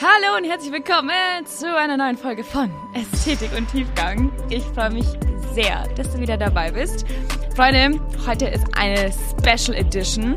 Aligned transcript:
Hallo 0.00 0.36
und 0.36 0.44
herzlich 0.44 0.70
willkommen 0.70 1.44
zu 1.44 1.76
einer 1.76 1.96
neuen 1.96 2.16
Folge 2.16 2.44
von 2.44 2.70
Ästhetik 2.94 3.50
und 3.58 3.68
Tiefgang. 3.68 4.30
Ich 4.48 4.62
freue 4.62 4.90
mich 4.90 5.06
sehr, 5.52 5.88
dass 5.96 6.12
du 6.12 6.20
wieder 6.20 6.36
dabei 6.36 6.70
bist. 6.70 7.04
Freunde, 7.56 8.00
heute 8.24 8.46
ist 8.46 8.64
eine 8.76 9.10
Special 9.10 9.76
Edition, 9.76 10.36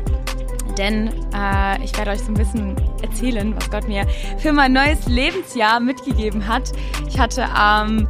denn 0.76 1.12
äh, 1.32 1.80
ich 1.84 1.96
werde 1.96 2.10
euch 2.10 2.18
so 2.18 2.32
ein 2.32 2.34
bisschen 2.34 2.74
erzählen, 3.02 3.54
was 3.54 3.70
Gott 3.70 3.86
mir 3.86 4.04
für 4.38 4.52
mein 4.52 4.72
neues 4.72 5.06
Lebensjahr 5.06 5.78
mitgegeben 5.78 6.48
hat. 6.48 6.72
Ich 7.06 7.20
hatte 7.20 7.48
am 7.50 8.08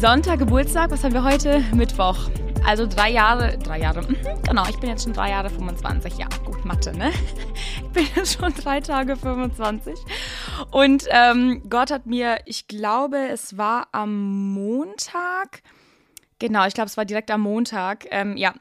Sonntag 0.00 0.40
Geburtstag, 0.40 0.90
was 0.90 1.04
haben 1.04 1.14
wir 1.14 1.22
heute? 1.22 1.62
Mittwoch. 1.74 2.28
Also 2.66 2.88
drei 2.88 3.12
Jahre, 3.12 3.56
drei 3.58 3.78
Jahre, 3.78 4.02
mhm, 4.02 4.16
genau, 4.48 4.64
ich 4.68 4.80
bin 4.80 4.90
jetzt 4.90 5.04
schon 5.04 5.12
drei 5.12 5.30
Jahre 5.30 5.48
25, 5.48 6.18
ja, 6.18 6.26
gut, 6.44 6.64
Mathe, 6.64 6.92
ne? 6.96 7.12
Ich 7.76 8.02
bin 8.02 8.08
jetzt 8.14 8.38
schon 8.38 8.52
drei 8.52 8.80
Tage 8.80 9.16
25. 9.16 9.94
Und 10.70 11.06
ähm, 11.10 11.62
Gott 11.68 11.90
hat 11.90 12.06
mir, 12.06 12.38
ich 12.44 12.66
glaube, 12.68 13.28
es 13.28 13.56
war 13.56 13.88
am 13.92 14.52
Montag, 14.52 15.62
genau, 16.38 16.66
ich 16.66 16.74
glaube, 16.74 16.88
es 16.88 16.96
war 16.96 17.04
direkt 17.04 17.30
am 17.30 17.42
Montag, 17.42 18.06
ähm, 18.10 18.36
ja, 18.36 18.54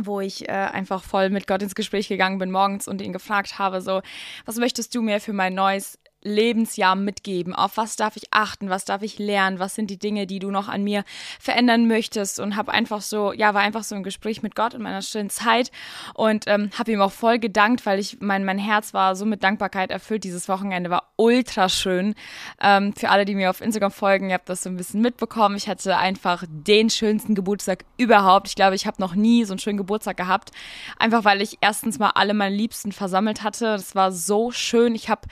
wo 0.00 0.20
ich 0.20 0.48
äh, 0.48 0.52
einfach 0.52 1.02
voll 1.02 1.30
mit 1.30 1.46
Gott 1.46 1.62
ins 1.62 1.74
Gespräch 1.74 2.08
gegangen 2.08 2.38
bin 2.38 2.50
morgens 2.50 2.88
und 2.88 3.02
ihn 3.02 3.12
gefragt 3.12 3.58
habe, 3.58 3.80
so, 3.80 4.00
was 4.46 4.56
möchtest 4.56 4.94
du 4.94 5.02
mir 5.02 5.20
für 5.20 5.32
mein 5.32 5.54
neues 5.54 5.98
Lebensjahr 6.22 6.94
mitgeben? 6.96 7.54
Auf 7.54 7.76
was 7.76 7.96
darf 7.96 8.16
ich 8.16 8.32
achten? 8.32 8.70
Was 8.70 8.84
darf 8.84 9.02
ich 9.02 9.18
lernen? 9.18 9.58
Was 9.58 9.74
sind 9.74 9.90
die 9.90 9.98
Dinge, 9.98 10.26
die 10.26 10.38
du 10.38 10.50
noch 10.50 10.68
an 10.68 10.84
mir 10.84 11.04
verändern 11.40 11.86
möchtest? 11.86 12.40
Und 12.40 12.56
habe 12.56 12.72
einfach 12.72 13.00
so, 13.00 13.32
ja, 13.32 13.54
war 13.54 13.62
einfach 13.62 13.84
so 13.84 13.94
im 13.94 14.02
Gespräch 14.02 14.42
mit 14.42 14.54
Gott 14.54 14.74
in 14.74 14.82
meiner 14.82 15.02
stillen 15.02 15.30
Zeit 15.30 15.70
und 16.14 16.44
ähm, 16.46 16.70
habe 16.78 16.92
ihm 16.92 17.00
auch 17.00 17.12
voll 17.12 17.38
gedankt, 17.38 17.86
weil 17.86 17.98
ich 17.98 18.18
mein 18.20 18.44
mein 18.44 18.58
Herz 18.58 18.94
war 18.94 19.16
so 19.16 19.24
mit 19.24 19.42
Dankbarkeit 19.42 19.90
erfüllt. 19.90 20.24
Dieses 20.24 20.48
Wochenende 20.48 20.90
war 20.90 21.12
ultra 21.16 21.68
schön. 21.68 22.14
Ähm, 22.60 22.94
für 22.94 23.10
alle, 23.10 23.24
die 23.24 23.34
mir 23.34 23.50
auf 23.50 23.60
Instagram 23.60 23.90
folgen, 23.90 24.28
ihr 24.28 24.34
habt 24.34 24.48
das 24.48 24.62
so 24.62 24.70
ein 24.70 24.76
bisschen 24.76 25.00
mitbekommen. 25.00 25.56
Ich 25.56 25.68
hatte 25.68 25.96
einfach 25.96 26.44
den 26.48 26.90
schönsten 26.90 27.34
Geburtstag 27.34 27.84
überhaupt. 27.96 28.48
Ich 28.48 28.54
glaube, 28.54 28.74
ich 28.74 28.86
habe 28.86 29.00
noch 29.00 29.14
nie 29.14 29.44
so 29.44 29.52
einen 29.52 29.58
schönen 29.58 29.78
Geburtstag 29.78 30.16
gehabt, 30.16 30.50
einfach 30.98 31.24
weil 31.24 31.42
ich 31.42 31.58
erstens 31.60 31.98
mal 31.98 32.10
alle 32.10 32.34
meine 32.34 32.54
Liebsten 32.54 32.92
versammelt 32.92 33.42
hatte. 33.42 33.64
Das 33.66 33.94
war 33.94 34.12
so 34.12 34.50
schön. 34.50 34.94
Ich 34.94 35.08
habe 35.08 35.22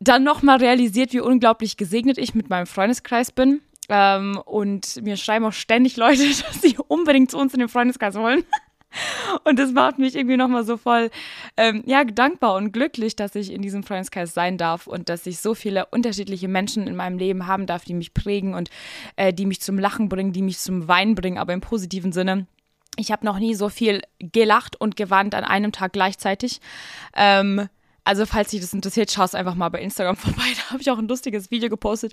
dann 0.00 0.24
nochmal 0.24 0.58
realisiert, 0.58 1.12
wie 1.12 1.20
unglaublich 1.20 1.76
gesegnet 1.76 2.18
ich 2.18 2.34
mit 2.34 2.48
meinem 2.48 2.66
Freundeskreis 2.66 3.30
bin. 3.30 3.60
Ähm, 3.88 4.40
und 4.44 5.02
mir 5.02 5.16
schreiben 5.16 5.44
auch 5.44 5.52
ständig 5.52 5.96
Leute, 5.96 6.26
dass 6.28 6.60
sie 6.60 6.76
unbedingt 6.88 7.30
zu 7.30 7.38
uns 7.38 7.52
in 7.54 7.60
den 7.60 7.68
Freundeskreis 7.68 8.14
wollen. 8.14 8.44
Und 9.44 9.60
das 9.60 9.70
macht 9.70 10.00
mich 10.00 10.16
irgendwie 10.16 10.36
nochmal 10.36 10.64
so 10.64 10.76
voll, 10.76 11.10
ähm, 11.56 11.84
ja, 11.86 12.02
dankbar 12.02 12.56
und 12.56 12.72
glücklich, 12.72 13.14
dass 13.14 13.36
ich 13.36 13.52
in 13.52 13.62
diesem 13.62 13.84
Freundeskreis 13.84 14.34
sein 14.34 14.58
darf 14.58 14.88
und 14.88 15.08
dass 15.08 15.26
ich 15.26 15.38
so 15.38 15.54
viele 15.54 15.86
unterschiedliche 15.86 16.48
Menschen 16.48 16.88
in 16.88 16.96
meinem 16.96 17.16
Leben 17.16 17.46
haben 17.46 17.66
darf, 17.66 17.84
die 17.84 17.94
mich 17.94 18.14
prägen 18.14 18.52
und 18.52 18.68
äh, 19.14 19.32
die 19.32 19.46
mich 19.46 19.60
zum 19.60 19.78
Lachen 19.78 20.08
bringen, 20.08 20.32
die 20.32 20.42
mich 20.42 20.58
zum 20.58 20.88
Weinen 20.88 21.14
bringen, 21.14 21.38
aber 21.38 21.52
im 21.52 21.60
positiven 21.60 22.10
Sinne. 22.10 22.48
Ich 22.96 23.12
habe 23.12 23.24
noch 23.24 23.38
nie 23.38 23.54
so 23.54 23.68
viel 23.68 24.02
gelacht 24.18 24.74
und 24.80 24.96
gewandt 24.96 25.36
an 25.36 25.44
einem 25.44 25.70
Tag 25.70 25.92
gleichzeitig. 25.92 26.60
Ähm, 27.14 27.68
also, 28.04 28.26
falls 28.26 28.50
dich 28.50 28.60
das 28.60 28.72
interessiert, 28.72 29.10
schau 29.10 29.24
es 29.24 29.34
einfach 29.34 29.54
mal 29.54 29.68
bei 29.68 29.80
Instagram 29.80 30.16
vorbei. 30.16 30.42
Da 30.56 30.70
habe 30.72 30.80
ich 30.80 30.90
auch 30.90 30.98
ein 30.98 31.08
lustiges 31.08 31.50
Video 31.50 31.68
gepostet. 31.68 32.12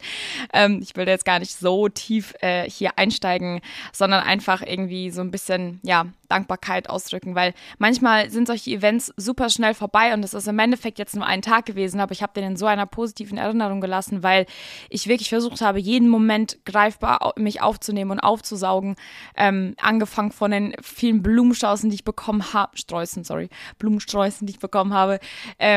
Ähm, 0.54 0.80
ich 0.82 0.96
will 0.96 1.06
da 1.06 1.12
jetzt 1.12 1.26
gar 1.26 1.40
nicht 1.40 1.54
so 1.54 1.88
tief 1.90 2.34
äh, 2.42 2.70
hier 2.70 2.98
einsteigen, 2.98 3.62
sondern 3.94 4.24
einfach 4.24 4.62
irgendwie 4.62 5.10
so 5.12 5.22
ein 5.22 5.32
bisschen, 5.32 5.80
ja, 5.84 6.06
Dankbarkeit 6.30 6.90
ausdrücken, 6.90 7.36
weil 7.36 7.54
manchmal 7.78 8.30
sind 8.30 8.48
solche 8.48 8.72
Events 8.72 9.14
super 9.18 9.50
schnell 9.50 9.74
vorbei 9.74 10.14
und 10.14 10.24
es 10.24 10.34
ist 10.34 10.48
im 10.48 10.60
Endeffekt 10.60 11.00
jetzt 11.00 11.16
nur 11.16 11.26
ein 11.26 11.42
Tag 11.42 11.66
gewesen, 11.66 12.00
aber 12.00 12.12
ich 12.12 12.22
habe 12.22 12.34
den 12.34 12.44
in 12.44 12.58
so 12.58 12.66
einer 12.66 12.86
positiven 12.86 13.38
Erinnerung 13.38 13.82
gelassen, 13.82 14.24
weil 14.24 14.46
ich 14.90 15.08
wirklich 15.08 15.30
versucht 15.30 15.62
habe, 15.62 15.80
jeden 15.80 16.10
Moment 16.10 16.58
greifbar 16.66 17.34
mich 17.38 17.62
aufzunehmen 17.62 18.12
und 18.12 18.20
aufzusaugen. 18.20 18.96
Ähm, 19.36 19.76
angefangen 19.80 20.32
von 20.32 20.52
den 20.52 20.76
vielen 20.82 21.24
Blumenstraußen, 21.24 21.90
die 21.90 21.96
ich 21.96 22.04
bekommen 22.04 22.54
habe, 22.54 22.78
Sträußen, 22.78 23.24
sorry, 23.24 23.50
Blumensträußen, 23.80 24.46
die 24.46 24.54
ich 24.54 24.60
bekommen 24.60 24.94
habe. 24.94 25.20
Ähm, 25.60 25.77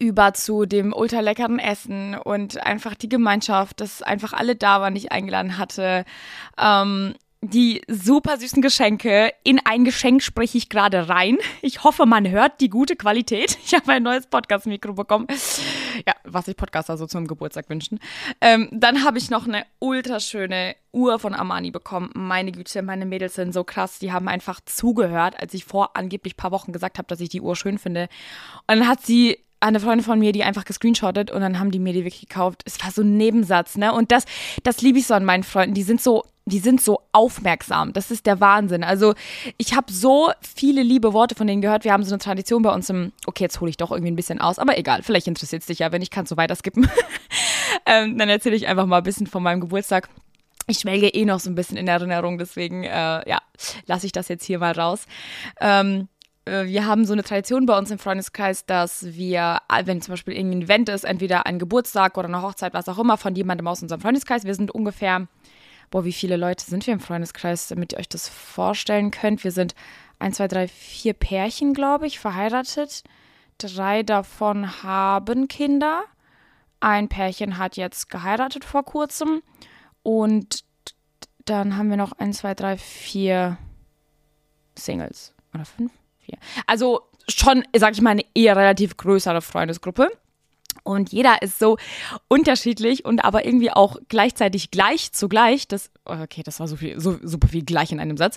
über 0.00 0.34
zu 0.34 0.66
dem 0.66 0.92
ultra 0.92 1.20
leckeren 1.20 1.58
Essen 1.58 2.14
und 2.14 2.62
einfach 2.62 2.94
die 2.94 3.08
Gemeinschaft, 3.08 3.80
dass 3.80 4.02
einfach 4.02 4.32
alle 4.32 4.56
da 4.56 4.80
waren, 4.80 4.94
die 4.94 5.00
ich 5.00 5.12
eingeladen 5.12 5.58
hatte. 5.58 6.04
Ähm, 6.58 7.14
die 7.42 7.82
super 7.88 8.38
süßen 8.38 8.62
Geschenke. 8.62 9.32
In 9.44 9.60
ein 9.64 9.84
Geschenk 9.84 10.22
spreche 10.22 10.58
ich 10.58 10.68
gerade 10.68 11.08
rein. 11.08 11.38
Ich 11.62 11.84
hoffe, 11.84 12.06
man 12.06 12.28
hört 12.28 12.60
die 12.60 12.70
gute 12.70 12.96
Qualität. 12.96 13.58
Ich 13.66 13.74
habe 13.74 13.92
ein 13.92 14.02
neues 14.02 14.26
Podcast-Mikro 14.26 14.94
bekommen. 14.94 15.26
Ja, 16.06 16.14
was 16.24 16.46
sich 16.46 16.56
Podcaster 16.56 16.96
so 16.96 17.06
zum 17.06 17.26
Geburtstag 17.26 17.68
wünschen. 17.68 17.98
Ähm, 18.40 18.68
dann 18.72 19.04
habe 19.04 19.18
ich 19.18 19.30
noch 19.30 19.46
eine 19.46 19.64
ultraschöne 19.80 20.76
Uhr 20.92 21.18
von 21.18 21.34
Armani 21.34 21.70
bekommen. 21.70 22.10
Meine 22.14 22.52
Güte, 22.52 22.82
meine 22.82 23.06
Mädels 23.06 23.34
sind 23.34 23.52
so 23.52 23.64
krass. 23.64 23.98
Die 23.98 24.12
haben 24.12 24.28
einfach 24.28 24.60
zugehört, 24.64 25.38
als 25.40 25.52
ich 25.54 25.64
vor 25.64 25.96
angeblich 25.96 26.36
paar 26.36 26.52
Wochen 26.52 26.72
gesagt 26.72 26.98
habe, 26.98 27.08
dass 27.08 27.20
ich 27.20 27.28
die 27.28 27.40
Uhr 27.40 27.56
schön 27.56 27.78
finde. 27.78 28.08
Und 28.66 28.78
dann 28.78 28.88
hat 28.88 29.04
sie 29.04 29.38
eine 29.60 29.80
Freundin 29.80 30.04
von 30.04 30.18
mir, 30.18 30.32
die 30.32 30.44
einfach 30.44 30.64
gescreenshottet 30.64 31.30
und 31.30 31.40
dann 31.40 31.58
haben 31.58 31.70
die 31.70 31.78
mir 31.78 31.92
die 31.92 32.04
wirklich 32.04 32.28
gekauft. 32.28 32.62
Es 32.66 32.82
war 32.82 32.90
so 32.90 33.02
ein 33.02 33.16
Nebensatz, 33.16 33.76
ne? 33.76 33.92
Und 33.92 34.12
das, 34.12 34.24
das 34.62 34.82
liebe 34.82 34.98
ich 34.98 35.06
so 35.06 35.14
an 35.14 35.24
meinen 35.24 35.42
Freunden. 35.42 35.74
Die 35.74 35.82
sind 35.82 36.00
so, 36.00 36.24
die 36.46 36.60
sind 36.60 36.80
so 36.80 37.00
aufmerksam. 37.10 37.92
Das 37.92 38.12
ist 38.12 38.24
der 38.24 38.40
Wahnsinn. 38.40 38.84
Also 38.84 39.14
ich 39.58 39.74
habe 39.74 39.92
so 39.92 40.30
viele 40.40 40.82
liebe 40.82 41.12
Worte 41.12 41.34
von 41.34 41.48
denen 41.48 41.60
gehört. 41.60 41.84
Wir 41.84 41.92
haben 41.92 42.04
so 42.04 42.14
eine 42.14 42.20
Tradition 42.20 42.62
bei 42.62 42.72
uns 42.72 42.88
im, 42.88 43.12
okay, 43.26 43.44
jetzt 43.44 43.60
hole 43.60 43.68
ich 43.68 43.76
doch 43.76 43.90
irgendwie 43.90 44.12
ein 44.12 44.16
bisschen 44.16 44.40
aus, 44.40 44.60
aber 44.60 44.78
egal, 44.78 45.02
vielleicht 45.02 45.26
interessiert 45.26 45.62
es 45.62 45.66
dich 45.66 45.80
ja, 45.80 45.90
wenn 45.90 46.02
ich 46.02 46.10
kann 46.10 46.24
so 46.24 46.36
weiter 46.36 46.54
skippen. 46.54 46.88
ähm, 47.86 48.16
dann 48.16 48.28
erzähle 48.28 48.54
ich 48.54 48.68
einfach 48.68 48.86
mal 48.86 48.98
ein 48.98 49.02
bisschen 49.02 49.26
von 49.26 49.42
meinem 49.42 49.60
Geburtstag. 49.60 50.08
Ich 50.68 50.78
schwelge 50.78 51.08
eh 51.08 51.24
noch 51.24 51.40
so 51.40 51.50
ein 51.50 51.56
bisschen 51.56 51.76
in 51.76 51.88
Erinnerung, 51.88 52.38
deswegen, 52.38 52.84
äh, 52.84 53.28
ja, 53.28 53.38
lasse 53.86 54.06
ich 54.06 54.12
das 54.12 54.28
jetzt 54.28 54.44
hier 54.44 54.60
mal 54.60 54.72
raus. 54.72 55.06
Ähm, 55.60 56.08
äh, 56.44 56.66
wir 56.66 56.86
haben 56.86 57.04
so 57.04 57.12
eine 57.12 57.24
Tradition 57.24 57.66
bei 57.66 57.76
uns 57.76 57.90
im 57.90 57.98
Freundeskreis, 57.98 58.66
dass 58.66 59.04
wir, 59.14 59.58
wenn 59.84 60.00
zum 60.00 60.12
Beispiel 60.12 60.34
irgendein 60.34 60.62
Event 60.62 60.88
ist, 60.88 61.04
entweder 61.04 61.46
ein 61.46 61.58
Geburtstag 61.58 62.16
oder 62.16 62.28
eine 62.28 62.42
Hochzeit, 62.42 62.72
was 62.72 62.88
auch 62.88 62.98
immer, 62.98 63.16
von 63.16 63.34
jemandem 63.34 63.66
aus 63.66 63.82
unserem 63.82 64.00
Freundeskreis, 64.00 64.44
wir 64.44 64.54
sind 64.54 64.70
ungefähr, 64.70 65.26
boah, 65.90 66.04
wie 66.04 66.12
viele 66.12 66.36
Leute 66.36 66.64
sind 66.64 66.86
wir 66.86 66.94
im 66.94 67.00
Freundeskreis, 67.00 67.68
damit 67.68 67.92
ihr 67.92 67.98
euch 67.98 68.08
das 68.08 68.28
vorstellen 68.28 69.10
könnt. 69.10 69.44
Wir 69.44 69.52
sind 69.52 69.74
ein, 70.18 70.32
zwei, 70.32 70.48
drei, 70.48 70.68
vier 70.68 71.12
Pärchen, 71.12 71.74
glaube 71.74 72.06
ich, 72.06 72.18
verheiratet. 72.18 73.04
Drei 73.58 74.02
davon 74.02 74.82
haben 74.82 75.48
Kinder. 75.48 76.04
Ein 76.80 77.08
Pärchen 77.08 77.58
hat 77.58 77.76
jetzt 77.76 78.10
geheiratet 78.10 78.64
vor 78.64 78.84
kurzem. 78.84 79.42
Und 80.02 80.64
dann 81.44 81.76
haben 81.76 81.90
wir 81.90 81.96
noch 81.96 82.12
ein, 82.12 82.32
zwei, 82.32 82.54
drei, 82.54 82.76
vier 82.76 83.58
Singles. 84.78 85.34
Oder 85.54 85.64
fünf? 85.64 85.92
vier. 86.26 86.38
Also 86.66 87.02
schon, 87.28 87.64
sag 87.76 87.94
ich 87.94 88.02
mal, 88.02 88.10
eine 88.10 88.24
eher 88.34 88.56
relativ 88.56 88.96
größere 88.96 89.42
Freundesgruppe. 89.42 90.10
Und 90.86 91.12
jeder 91.12 91.42
ist 91.42 91.58
so 91.58 91.78
unterschiedlich 92.28 93.04
und 93.04 93.24
aber 93.24 93.44
irgendwie 93.44 93.72
auch 93.72 93.96
gleichzeitig 94.08 94.70
gleich 94.70 95.12
zugleich. 95.12 95.66
Das, 95.66 95.90
okay, 96.04 96.42
das 96.44 96.60
war 96.60 96.68
so 96.68 96.76
viel, 96.76 97.00
so 97.00 97.18
super 97.22 97.48
viel 97.48 97.64
gleich 97.64 97.90
in 97.90 97.98
einem 97.98 98.16
Satz. 98.16 98.36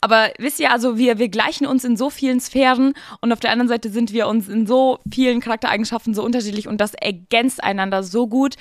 Aber 0.00 0.30
wisst 0.38 0.60
ihr, 0.60 0.72
also 0.72 0.96
wir, 0.96 1.18
wir 1.18 1.28
gleichen 1.28 1.66
uns 1.66 1.84
in 1.84 1.98
so 1.98 2.08
vielen 2.08 2.40
Sphären 2.40 2.94
und 3.20 3.32
auf 3.32 3.40
der 3.40 3.50
anderen 3.50 3.68
Seite 3.68 3.90
sind 3.90 4.14
wir 4.14 4.28
uns 4.28 4.48
in 4.48 4.66
so 4.66 4.98
vielen 5.12 5.40
Charaktereigenschaften 5.40 6.14
so 6.14 6.24
unterschiedlich 6.24 6.66
und 6.66 6.80
das 6.80 6.94
ergänzt 6.94 7.62
einander 7.62 8.02
so 8.02 8.26
gut. 8.26 8.54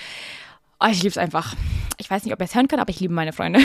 Oh, 0.81 0.87
ich 0.91 0.97
liebe 0.97 1.09
es 1.09 1.17
einfach. 1.17 1.55
Ich 1.97 2.09
weiß 2.09 2.25
nicht, 2.25 2.33
ob 2.33 2.41
ihr 2.41 2.45
es 2.45 2.55
hören 2.55 2.67
könnt, 2.67 2.81
aber 2.81 2.89
ich 2.89 2.99
liebe 2.99 3.13
meine 3.13 3.31
Freunde. 3.31 3.61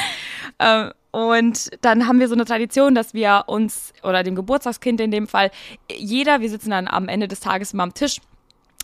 ähm, 0.60 0.92
und 1.10 1.70
dann 1.80 2.06
haben 2.06 2.20
wir 2.20 2.28
so 2.28 2.34
eine 2.34 2.44
Tradition, 2.44 2.94
dass 2.94 3.14
wir 3.14 3.44
uns, 3.46 3.92
oder 4.02 4.22
dem 4.22 4.34
Geburtstagskind 4.34 5.00
in 5.00 5.10
dem 5.10 5.26
Fall, 5.26 5.50
jeder, 5.90 6.40
wir 6.40 6.50
sitzen 6.50 6.70
dann 6.70 6.86
am 6.86 7.08
Ende 7.08 7.26
des 7.26 7.40
Tages 7.40 7.72
immer 7.72 7.82
am 7.82 7.94
Tisch. 7.94 8.20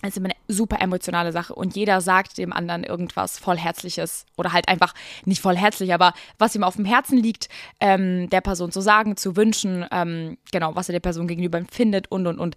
Ist 0.08 0.16
immer 0.16 0.28
eine 0.28 0.54
super 0.54 0.80
emotionale 0.80 1.32
Sache 1.32 1.54
und 1.54 1.76
jeder 1.76 2.00
sagt 2.00 2.38
dem 2.38 2.52
anderen 2.52 2.84
irgendwas 2.84 3.38
voll 3.38 3.56
Herzliches 3.56 4.26
oder 4.36 4.52
halt 4.52 4.68
einfach 4.68 4.94
nicht 5.24 5.40
voll 5.40 5.56
herzlich, 5.56 5.94
aber 5.94 6.12
was 6.38 6.54
ihm 6.54 6.62
auf 6.62 6.76
dem 6.76 6.84
Herzen 6.84 7.18
liegt, 7.18 7.48
ähm, 7.80 8.28
der 8.30 8.40
Person 8.40 8.70
zu 8.70 8.80
sagen, 8.80 9.16
zu 9.16 9.36
wünschen, 9.36 9.86
ähm, 9.90 10.36
genau, 10.52 10.76
was 10.76 10.88
er 10.88 10.92
der 10.94 11.00
Person 11.00 11.26
gegenüber 11.26 11.58
empfindet 11.58 12.10
und 12.10 12.26
und 12.26 12.38
und. 12.38 12.56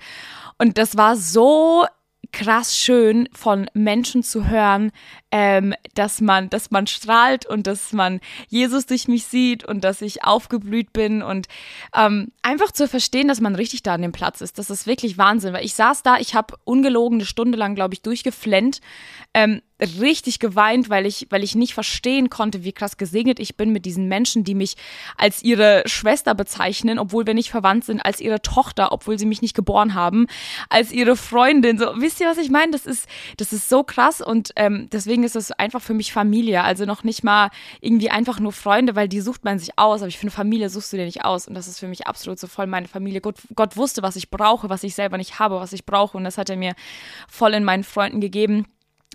Und 0.58 0.78
das 0.78 0.98
war 0.98 1.16
so 1.16 1.86
krass 2.32 2.78
schön 2.78 3.30
von 3.32 3.70
Menschen 3.74 4.22
zu 4.22 4.48
hören, 4.48 4.92
ähm, 5.32 5.74
dass 5.96 6.22
man, 6.22 6.50
dass 6.50 6.72
man 6.72 6.88
strahlt 6.88 7.46
und 7.46 7.68
dass 7.68 7.94
man 7.94 8.20
Jesus 8.48 8.86
durch 8.86 9.08
mich 9.08 9.26
sieht 9.26 9.64
und 9.64 9.84
dass 9.84 10.02
ich 10.02 10.24
aufgeblüht 10.24 10.94
bin 10.94 11.22
und 11.22 11.48
ähm, 11.96 12.32
einfach 12.42 12.72
zu 12.72 12.88
verstehen, 12.88 13.28
dass 13.28 13.42
man 13.42 13.56
richtig 13.56 13.84
da 13.84 13.94
an 13.94 14.02
dem 14.02 14.12
Platz 14.12 14.42
ist. 14.42 14.60
Das 14.60 14.70
ist 14.70 14.88
wirklich 14.88 15.18
Wahnsinn, 15.18 15.54
weil 15.54 15.66
ich 15.66 15.74
saß 15.74 16.04
da, 16.04 16.18
ich 16.18 16.36
habe 16.36 16.56
ungelogen 16.64 17.20
eine 17.20 17.26
Stunde 17.26 17.58
lang, 17.58 17.76
glaube 17.76 17.94
ich, 17.94 18.02
durchgeflennt. 18.02 18.82
Ähm, 19.38 19.62
richtig 19.80 20.40
geweint, 20.40 20.90
weil 20.90 21.06
ich, 21.06 21.28
weil 21.30 21.44
ich 21.44 21.54
nicht 21.54 21.76
verstehen 21.76 22.32
konnte, 22.32 22.64
wie 22.64 22.72
krass 22.72 22.98
gesegnet 22.98 23.40
ich 23.40 23.56
bin 23.56 23.72
mit 23.72 23.86
diesen 23.86 24.08
Menschen, 24.08 24.44
die 24.44 24.56
mich 24.56 24.76
als 25.16 25.44
ihre 25.44 25.84
Schwester 25.86 26.34
bezeichnen, 26.34 26.98
obwohl 26.98 27.28
wir 27.28 27.36
nicht 27.36 27.52
verwandt 27.52 27.86
sind, 27.86 28.04
als 28.04 28.20
ihre 28.20 28.42
Tochter, 28.42 28.92
obwohl 28.92 29.20
sie 29.20 29.28
mich 29.28 29.44
nicht 29.44 29.56
geboren 29.56 29.94
haben, 29.94 30.26
als 30.70 30.92
ihre 30.92 31.16
Freundin. 31.16 31.78
So, 31.78 31.86
wisst 31.98 32.20
ihr, 32.20 32.28
was 32.28 32.40
ich 32.40 32.50
meine? 32.50 32.72
Das 32.72 32.88
ist, 32.88 33.08
das 33.38 33.54
ist 33.54 33.70
so 33.70 33.84
krass 33.84 34.22
und 34.22 34.52
ähm, 34.56 34.88
deswegen 34.92 35.24
ist 35.24 35.36
es 35.36 35.52
einfach 35.52 35.84
für 35.84 35.94
mich 35.94 36.12
Familie. 36.12 36.64
Also 36.64 36.86
noch 36.86 37.04
nicht 37.04 37.24
mal 37.24 37.52
irgendwie 37.80 38.10
einfach 38.10 38.40
nur 38.40 38.54
Freunde, 38.54 38.96
weil 38.96 39.08
die 39.08 39.22
sucht 39.22 39.46
man 39.46 39.60
sich 39.60 39.78
aus. 39.78 40.02
Aber 40.02 40.10
ich 40.10 40.18
finde, 40.18 40.34
Familie 40.34 40.72
suchst 40.72 40.92
du 40.94 40.98
dir 40.98 41.06
nicht 41.06 41.24
aus. 41.24 41.48
Und 41.48 41.54
das 41.54 41.68
ist 41.68 41.80
für 41.80 41.88
mich 41.88 42.08
absolut 42.08 42.40
so 42.40 42.48
voll 42.48 42.66
meine 42.66 42.88
Familie. 42.88 43.22
Gott, 43.22 43.36
Gott 43.54 43.78
wusste, 43.78 44.02
was 44.02 44.16
ich 44.16 44.32
brauche, 44.32 44.70
was 44.70 44.82
ich 44.82 44.96
selber 44.96 45.18
nicht 45.18 45.38
habe, 45.38 45.60
was 45.60 45.74
ich 45.74 45.86
brauche. 45.86 46.18
Und 46.18 46.24
das 46.24 46.40
hat 46.40 46.50
er 46.50 46.58
mir 46.58 46.74
voll 47.30 47.54
in 47.54 47.64
meinen 47.64 47.84
Freunden 47.84 48.22
gegeben. 48.22 48.66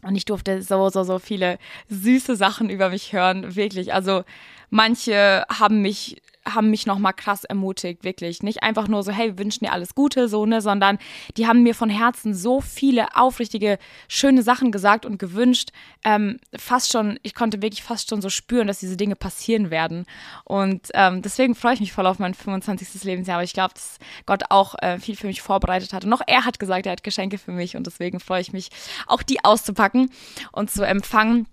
Und 0.02 0.16
ich 0.16 0.25
durfte 0.25 0.62
so, 0.62 0.88
so, 0.90 1.04
so 1.04 1.19
viele 1.19 1.58
süße 1.88 2.37
Sachen 2.37 2.70
über 2.70 2.90
mich 2.90 3.12
hören, 3.12 3.54
wirklich. 3.54 3.94
Also 3.94 4.25
manche 4.70 5.44
haben 5.49 5.81
mich 5.81 6.20
haben 6.44 6.71
mich 6.71 6.87
nochmal 6.87 7.12
krass 7.12 7.44
ermutigt, 7.44 8.05
wirklich. 8.05 8.43
Nicht 8.43 8.62
einfach 8.62 8.89
nur 8.89 9.03
so, 9.03 9.12
hey, 9.12 9.29
wir 9.29 9.39
wünschen 9.39 9.65
dir 9.65 9.73
alles 9.73 9.94
Gute, 9.94 10.29
so, 10.29 10.47
ne, 10.47 10.61
sondern 10.61 10.99
die 11.37 11.47
haben 11.47 11.62
mir 11.62 11.75
von 11.75 11.89
Herzen 11.89 12.35
so 12.35 12.61
viele 12.61 13.17
aufrichtige, 13.17 13.79
schöne 14.09 14.43
Sachen 14.43 14.73
gesagt 14.73 15.06
und 15.06 15.19
gewünscht. 15.19 15.71
Ähm, 16.05 16.39
fast 16.56 16.93
schon, 16.93 17.19
ich 17.23 17.35
konnte 17.35 17.62
wirklich 17.62 17.83
fast 17.83 18.11
schon 18.11 18.21
so 18.23 18.29
spüren, 18.29 18.67
dass 18.67 18.81
diese 18.81 18.97
Dinge 18.97 19.17
passieren 19.17 19.71
werden. 19.71 20.05
Und 20.44 20.89
ähm, 20.94 21.23
deswegen 21.23 21.55
freue 21.55 21.75
ich 21.75 21.81
mich 21.81 21.93
voll 21.93 22.06
auf 22.06 22.19
mein 22.19 22.35
25. 22.35 23.05
Lebensjahr. 23.05 23.37
Aber 23.37 23.44
ich 23.44 23.53
glaube, 23.53 23.75
dass 23.75 23.99
Gott 24.27 24.44
auch 24.50 24.75
äh, 24.81 24.99
viel 24.99 25.17
für 25.17 25.27
mich 25.27 25.43
vorbereitet 25.43 25.93
hat. 25.93 26.05
Und 26.05 26.12
auch 26.12 26.23
er 26.27 26.44
hat 26.44 26.59
gesagt, 26.59 26.87
er 26.87 26.93
hat 26.93 27.05
Geschenke 27.05 27.39
für 27.39 27.53
mich. 27.53 27.77
Und 27.77 27.87
deswegen 27.87 28.21
freue 28.21 28.41
ich 28.41 28.53
mich, 28.53 28.71
auch 29.06 29.23
die 29.23 29.44
auszupacken 29.44 30.11
und 30.53 30.71
zu 30.71 30.83
empfangen 30.83 31.47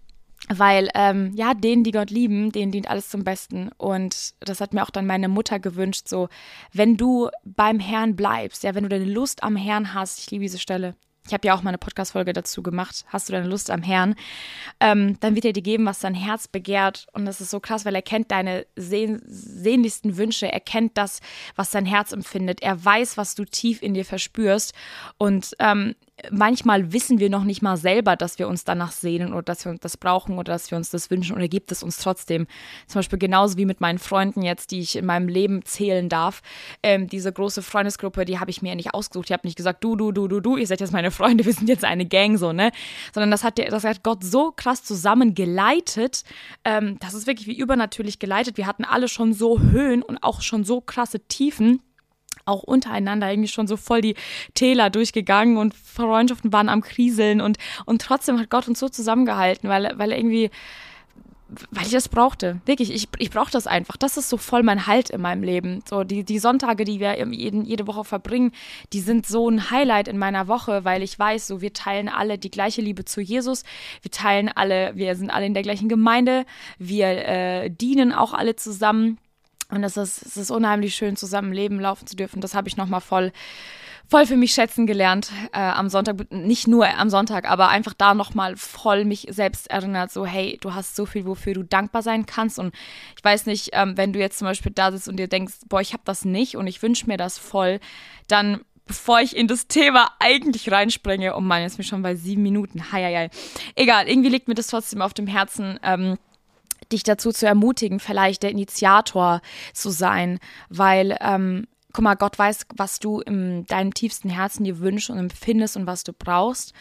weil 0.48 0.90
ähm, 0.96 1.32
ja, 1.36 1.54
denen, 1.54 1.84
die 1.84 1.92
Gott 1.92 2.10
lieben, 2.10 2.52
denen 2.52 2.72
dient 2.72 2.90
alles 2.90 3.10
zum 3.10 3.24
Besten. 3.24 3.70
Und 3.78 4.34
das 4.40 4.62
hat 4.62 4.74
mir 4.74 4.84
auch 4.84 4.90
dann 4.90 5.06
meine 5.06 5.28
Mutter 5.28 5.60
gewünscht, 5.60 6.08
so, 6.08 6.30
wenn 6.72 6.98
du 6.98 7.30
beim 7.44 7.80
Herrn 7.80 8.16
bleibst, 8.16 8.64
ja, 8.64 8.74
wenn 8.74 8.84
du 8.84 8.90
deine 8.90 9.06
Lust 9.06 9.44
am 9.44 9.56
Herrn 9.56 9.94
hast, 9.94 10.20
ich 10.20 10.32
liebe 10.32 10.44
diese 10.44 10.60
Stelle, 10.60 10.96
ich 11.28 11.34
habe 11.34 11.46
ja 11.46 11.54
auch 11.54 11.62
mal 11.62 11.70
eine 11.70 11.78
Podcast-Folge 11.78 12.34
dazu 12.34 12.64
gemacht, 12.64 13.06
hast 13.08 13.30
du 13.30 13.34
deine 13.34 13.48
Lust 13.48 13.70
am 13.70 13.84
Herrn, 13.84 14.16
ähm, 14.80 15.20
dann 15.20 15.36
wird 15.36 15.46
er 15.46 15.54
dir 15.54 15.62
geben, 15.62 15.86
was 15.86 16.00
dein 16.00 16.16
Herz 16.16 16.48
begehrt. 16.48 17.06
Und 17.14 17.26
das 17.26 17.40
ist 17.40 17.52
so 17.52 17.60
krass, 17.60 17.86
weil 17.86 17.94
er 17.94 18.02
kennt 18.02 18.32
deine 18.32 18.66
sehn 18.76 19.22
sehnlichsten 19.28 20.18
Wünsche, 20.18 20.52
er 20.52 20.60
kennt 20.60 20.98
das, 20.98 21.20
was 21.56 21.70
dein 21.70 21.86
Herz 21.86 22.14
empfindet, 22.14 22.64
er 22.64 22.84
weiß, 22.84 23.16
was 23.18 23.36
du 23.36 23.46
tief 23.46 23.84
in 23.84 23.94
dir 23.94 24.06
verspürst. 24.06 24.74
Und 25.18 25.56
ähm, 25.60 25.94
manchmal 26.32 26.92
wissen 26.92 27.20
wir 27.20 27.30
noch 27.30 27.44
nicht 27.44 27.62
mal 27.62 27.78
selber, 27.78 28.16
dass 28.16 28.40
wir 28.40 28.48
uns 28.48 28.64
danach 28.64 28.92
sehnen 28.92 29.34
oder 29.34 29.44
dass 29.44 29.66
wir 29.66 29.72
uns 29.72 29.82
das 29.82 29.98
brauchen 29.98 30.38
oder 30.38 30.54
dass 30.54 30.72
wir 30.72 30.78
uns 30.78 30.90
das 30.90 31.10
wünschen 31.10 31.36
oder 31.36 31.48
gibt 31.48 31.72
es 31.72 31.84
uns 31.84 31.98
trotzdem. 31.98 32.48
Zum 32.88 33.00
Beispiel 33.00 33.20
genauso 33.20 33.58
wie 33.58 33.66
mit 33.66 33.82
meinen 33.82 34.00
Freunden 34.00 34.42
jetzt, 34.42 34.72
die 34.72 34.80
ich 34.80 34.96
in 34.96 35.06
meinem 35.06 35.28
Leben 35.28 35.64
zählen 35.66 36.10
darf. 36.10 36.42
Ähm, 36.84 37.08
diese 37.08 37.32
große 37.32 37.62
Freundesgruppe, 37.62 38.26
die 38.26 38.40
habe 38.40 38.52
ich 38.52 38.62
mir 38.62 38.76
nicht 38.76 38.94
ausgesucht. 38.94 39.30
Ich 39.30 39.34
habe 39.34 39.48
nicht 39.48 39.58
gesagt, 39.58 39.84
du, 39.84 39.96
du, 39.96 40.12
du, 40.12 40.28
du, 40.28 40.40
du, 40.40 40.58
ihr 40.58 40.68
seid 40.68 40.82
jetzt 40.82 40.94
meine 40.94 41.12
Freunde, 41.12 41.46
wir 41.50 41.54
sind 41.54 41.70
jetzt 41.70 41.86
eine 41.86 42.06
Gang, 42.06 42.38
so, 42.38 42.54
ne? 42.54 42.72
Sondern 43.14 43.32
das 43.32 43.44
hat, 43.44 43.60
das 43.60 43.84
hat 43.84 44.04
Gott 44.04 44.24
so 44.24 44.52
krass 44.52 44.84
zusammen 44.84 45.36
geleitet. 45.36 46.24
Ähm, 46.66 46.98
das 47.00 47.14
ist 47.14 47.28
wirklich 47.28 47.48
wie 47.48 47.58
übernatürlich 47.58 48.20
geleitet. 48.20 48.58
Wir 48.58 48.68
hatten 48.68 48.86
alle 48.86 49.08
schon 49.08 49.34
so 49.34 49.60
Höhen 49.60 50.04
und 50.04 50.18
auch 50.24 50.42
schon 50.42 50.64
so 50.64 50.82
krasse 50.82 51.20
Tiefen 51.20 51.82
auch 52.46 52.64
untereinander 52.64 53.30
irgendwie 53.30 53.50
schon 53.50 53.68
so 53.68 53.78
voll 53.78 54.02
die 54.02 54.16
Täler 54.54 54.90
durchgegangen 54.90 55.58
und 55.58 55.74
Freundschaften 55.74 56.52
waren 56.52 56.70
am 56.70 56.82
Kriseln 56.82 57.42
und, 57.42 57.58
und 57.86 58.02
trotzdem 58.02 58.40
hat 58.40 58.50
Gott 58.50 58.68
uns 58.68 58.80
so 58.80 58.90
zusammengehalten, 58.90 59.70
weil, 59.70 59.94
weil 59.98 60.12
irgendwie, 60.12 60.50
weil 61.72 61.86
ich 61.86 61.92
das 61.92 62.10
brauchte. 62.10 62.62
Wirklich, 62.66 62.94
ich, 62.94 63.08
ich 63.18 63.32
brauche 63.32 63.52
das 63.52 63.68
einfach. 63.68 63.98
Das 63.98 64.18
ist 64.18 64.30
so 64.30 64.38
voll 64.38 64.64
mein 64.64 64.88
Halt 64.88 65.10
in 65.10 65.22
meinem 65.22 65.44
Leben. 65.44 65.82
So, 65.88 66.04
die, 66.04 66.24
die 66.24 66.40
Sonntage, 66.40 66.86
die 66.86 67.00
wir 67.00 67.18
jeden, 67.32 67.66
jede 67.66 67.88
Woche 67.88 68.04
verbringen, 68.04 68.52
die 68.94 69.00
sind 69.00 69.26
so 69.26 69.50
ein 69.50 69.72
Highlight 69.72 70.08
in 70.08 70.18
meiner 70.18 70.48
Woche, 70.48 70.86
weil 70.86 71.02
ich 71.02 71.18
weiß, 71.18 71.48
so, 71.48 71.62
wir 71.62 71.74
teilen 71.74 72.08
alle 72.10 72.38
die 72.38 72.52
gleiche 72.52 72.82
Liebe 72.82 73.06
zu 73.06 73.22
Jesus. 73.22 73.64
Wir 74.02 74.12
teilen 74.12 74.50
alle, 74.50 74.96
wir 74.96 75.16
sind 75.16 75.32
alle 75.32 75.46
in 75.46 75.54
der 75.54 75.64
gleichen 75.64 75.90
Gemeinde. 75.90 76.46
Wir 76.78 77.08
äh, 77.08 77.70
dienen 77.70 78.14
auch 78.14 78.34
alle 78.34 78.56
zusammen. 78.56 79.18
Und 79.72 79.84
es 79.84 79.98
ist, 79.98 80.26
es 80.26 80.38
ist 80.38 80.52
unheimlich 80.52 80.96
schön, 80.96 81.16
zusammen 81.16 81.54
leben, 81.54 81.80
laufen 81.80 82.08
zu 82.08 82.16
dürfen. 82.16 82.42
Das 82.42 82.56
habe 82.56 82.68
ich 82.68 82.76
nochmal 82.76 83.02
voll, 83.02 83.32
voll 84.08 84.26
für 84.26 84.36
mich 84.36 84.54
schätzen 84.54 84.88
gelernt 84.88 85.32
äh, 85.54 85.60
am 85.60 85.90
Sonntag. 85.90 86.32
Nicht 86.32 86.68
nur 86.68 86.88
am 86.88 87.10
Sonntag, 87.12 87.50
aber 87.50 87.70
einfach 87.70 87.94
da 87.94 88.16
nochmal 88.16 88.58
voll 88.58 89.06
mich 89.06 89.28
selbst 89.30 89.70
erinnert. 89.70 90.12
So, 90.12 90.26
hey, 90.26 90.58
du 90.62 90.74
hast 90.74 90.96
so 90.96 91.06
viel, 91.06 91.26
wofür 91.26 91.54
du 91.54 91.64
dankbar 91.64 92.02
sein 92.02 92.26
kannst. 92.26 92.58
Und 92.58 92.74
ich 93.16 93.24
weiß 93.24 93.46
nicht, 93.46 93.70
ähm, 93.74 93.96
wenn 93.96 94.12
du 94.12 94.20
jetzt 94.20 94.40
zum 94.40 94.48
Beispiel 94.48 94.72
da 94.74 94.92
sitzt 94.92 95.08
und 95.08 95.18
dir 95.18 95.28
denkst, 95.28 95.54
boah, 95.68 95.82
ich 95.82 95.94
habe 95.94 96.04
das 96.04 96.26
nicht 96.26 96.58
und 96.58 96.66
ich 96.66 96.82
wünsche 96.82 97.06
mir 97.06 97.18
das 97.18 97.38
voll, 97.38 97.80
dann 98.28 98.62
bevor 98.88 99.22
ich 99.22 99.38
in 99.38 99.48
das 99.48 99.68
Thema 99.68 100.10
eigentlich 100.18 100.72
reinspringe, 100.72 101.36
oh 101.36 101.42
Mann, 101.42 101.62
jetzt 101.62 101.78
bin 101.78 101.84
ich 101.84 101.90
schon 101.90 102.02
bei 102.02 102.16
sieben 102.16 102.42
Minuten. 102.42 102.92
Hei, 102.92 103.04
hei, 103.04 103.16
hei. 103.16 103.30
Egal, 103.76 104.10
irgendwie 104.10 104.30
liegt 104.30 104.48
mir 104.48 104.56
das 104.56 104.66
trotzdem 104.66 105.04
auf 105.04 105.14
dem 105.14 105.28
Herzen. 105.28 105.80
Ähm, 105.84 106.18
dich 106.92 107.04
dazu 107.04 107.32
zu 107.32 107.46
ermutigen, 107.46 108.00
vielleicht 108.00 108.44
der 108.44 108.52
Initiator 108.52 109.42
zu 109.74 109.90
sein, 109.90 110.40
weil 110.70 111.18
ähm, 111.22 111.68
guck 111.92 112.04
mal, 112.04 112.16
Gott 112.16 112.38
weiß, 112.38 112.68
was 112.76 113.00
du 113.00 113.20
in 113.20 113.66
deinem 113.66 113.94
tiefsten 113.94 114.30
Herzen 114.30 114.64
dir 114.64 114.80
wünschst 114.80 115.10
und 115.10 115.18
empfindest 115.18 115.76
und 115.76 115.88
was 115.88 116.04
du 116.04 116.14
brauchst. 116.14 116.74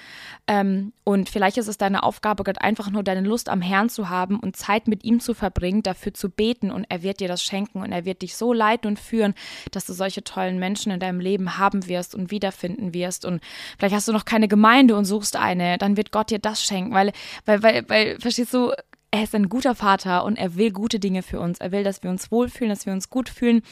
Ähm, 0.46 0.92
und 1.02 1.30
vielleicht 1.30 1.56
ist 1.56 1.68
es 1.68 1.78
deine 1.78 2.02
Aufgabe, 2.02 2.44
Gott 2.44 2.60
einfach 2.60 2.90
nur 2.90 3.02
deine 3.02 3.26
Lust 3.26 3.48
am 3.48 3.62
Herrn 3.62 3.88
zu 3.88 4.10
haben 4.10 4.38
und 4.38 4.56
Zeit 4.56 4.86
mit 4.86 5.04
ihm 5.04 5.20
zu 5.20 5.32
verbringen, 5.32 5.82
dafür 5.82 6.12
zu 6.12 6.28
beten 6.28 6.70
und 6.70 6.84
er 6.90 7.02
wird 7.02 7.20
dir 7.20 7.28
das 7.28 7.42
schenken 7.42 7.80
und 7.80 7.90
er 7.90 8.04
wird 8.04 8.20
dich 8.20 8.36
so 8.36 8.52
leiten 8.52 8.88
und 8.88 8.98
führen, 8.98 9.34
dass 9.70 9.86
du 9.86 9.94
solche 9.94 10.22
tollen 10.22 10.58
Menschen 10.58 10.92
in 10.92 11.00
deinem 11.00 11.20
Leben 11.20 11.56
haben 11.56 11.86
wirst 11.88 12.14
und 12.14 12.30
wiederfinden 12.30 12.92
wirst. 12.92 13.24
Und 13.24 13.42
vielleicht 13.78 13.94
hast 13.94 14.08
du 14.08 14.12
noch 14.12 14.26
keine 14.26 14.48
Gemeinde 14.48 14.94
und 14.94 15.06
suchst 15.06 15.36
eine, 15.36 15.78
dann 15.78 15.96
wird 15.96 16.12
Gott 16.12 16.30
dir 16.30 16.38
das 16.38 16.62
schenken, 16.62 16.92
weil, 16.92 17.12
weil, 17.46 17.62
weil, 17.62 17.88
weil, 17.88 18.20
verstehst 18.20 18.52
du, 18.52 18.72
er 19.10 19.22
ist 19.22 19.34
ein 19.34 19.48
guter 19.48 19.74
Vater 19.74 20.24
und 20.24 20.36
er 20.36 20.56
will 20.56 20.70
gute 20.70 20.98
Dinge 20.98 21.22
für 21.22 21.40
uns. 21.40 21.58
Er 21.58 21.72
will, 21.72 21.82
dass 21.82 22.02
wir 22.02 22.10
uns 22.10 22.30
wohlfühlen, 22.30 22.68
dass 22.68 22.84
wir 22.84 22.92
uns 22.92 23.08
gut 23.08 23.28
fühlen, 23.28 23.62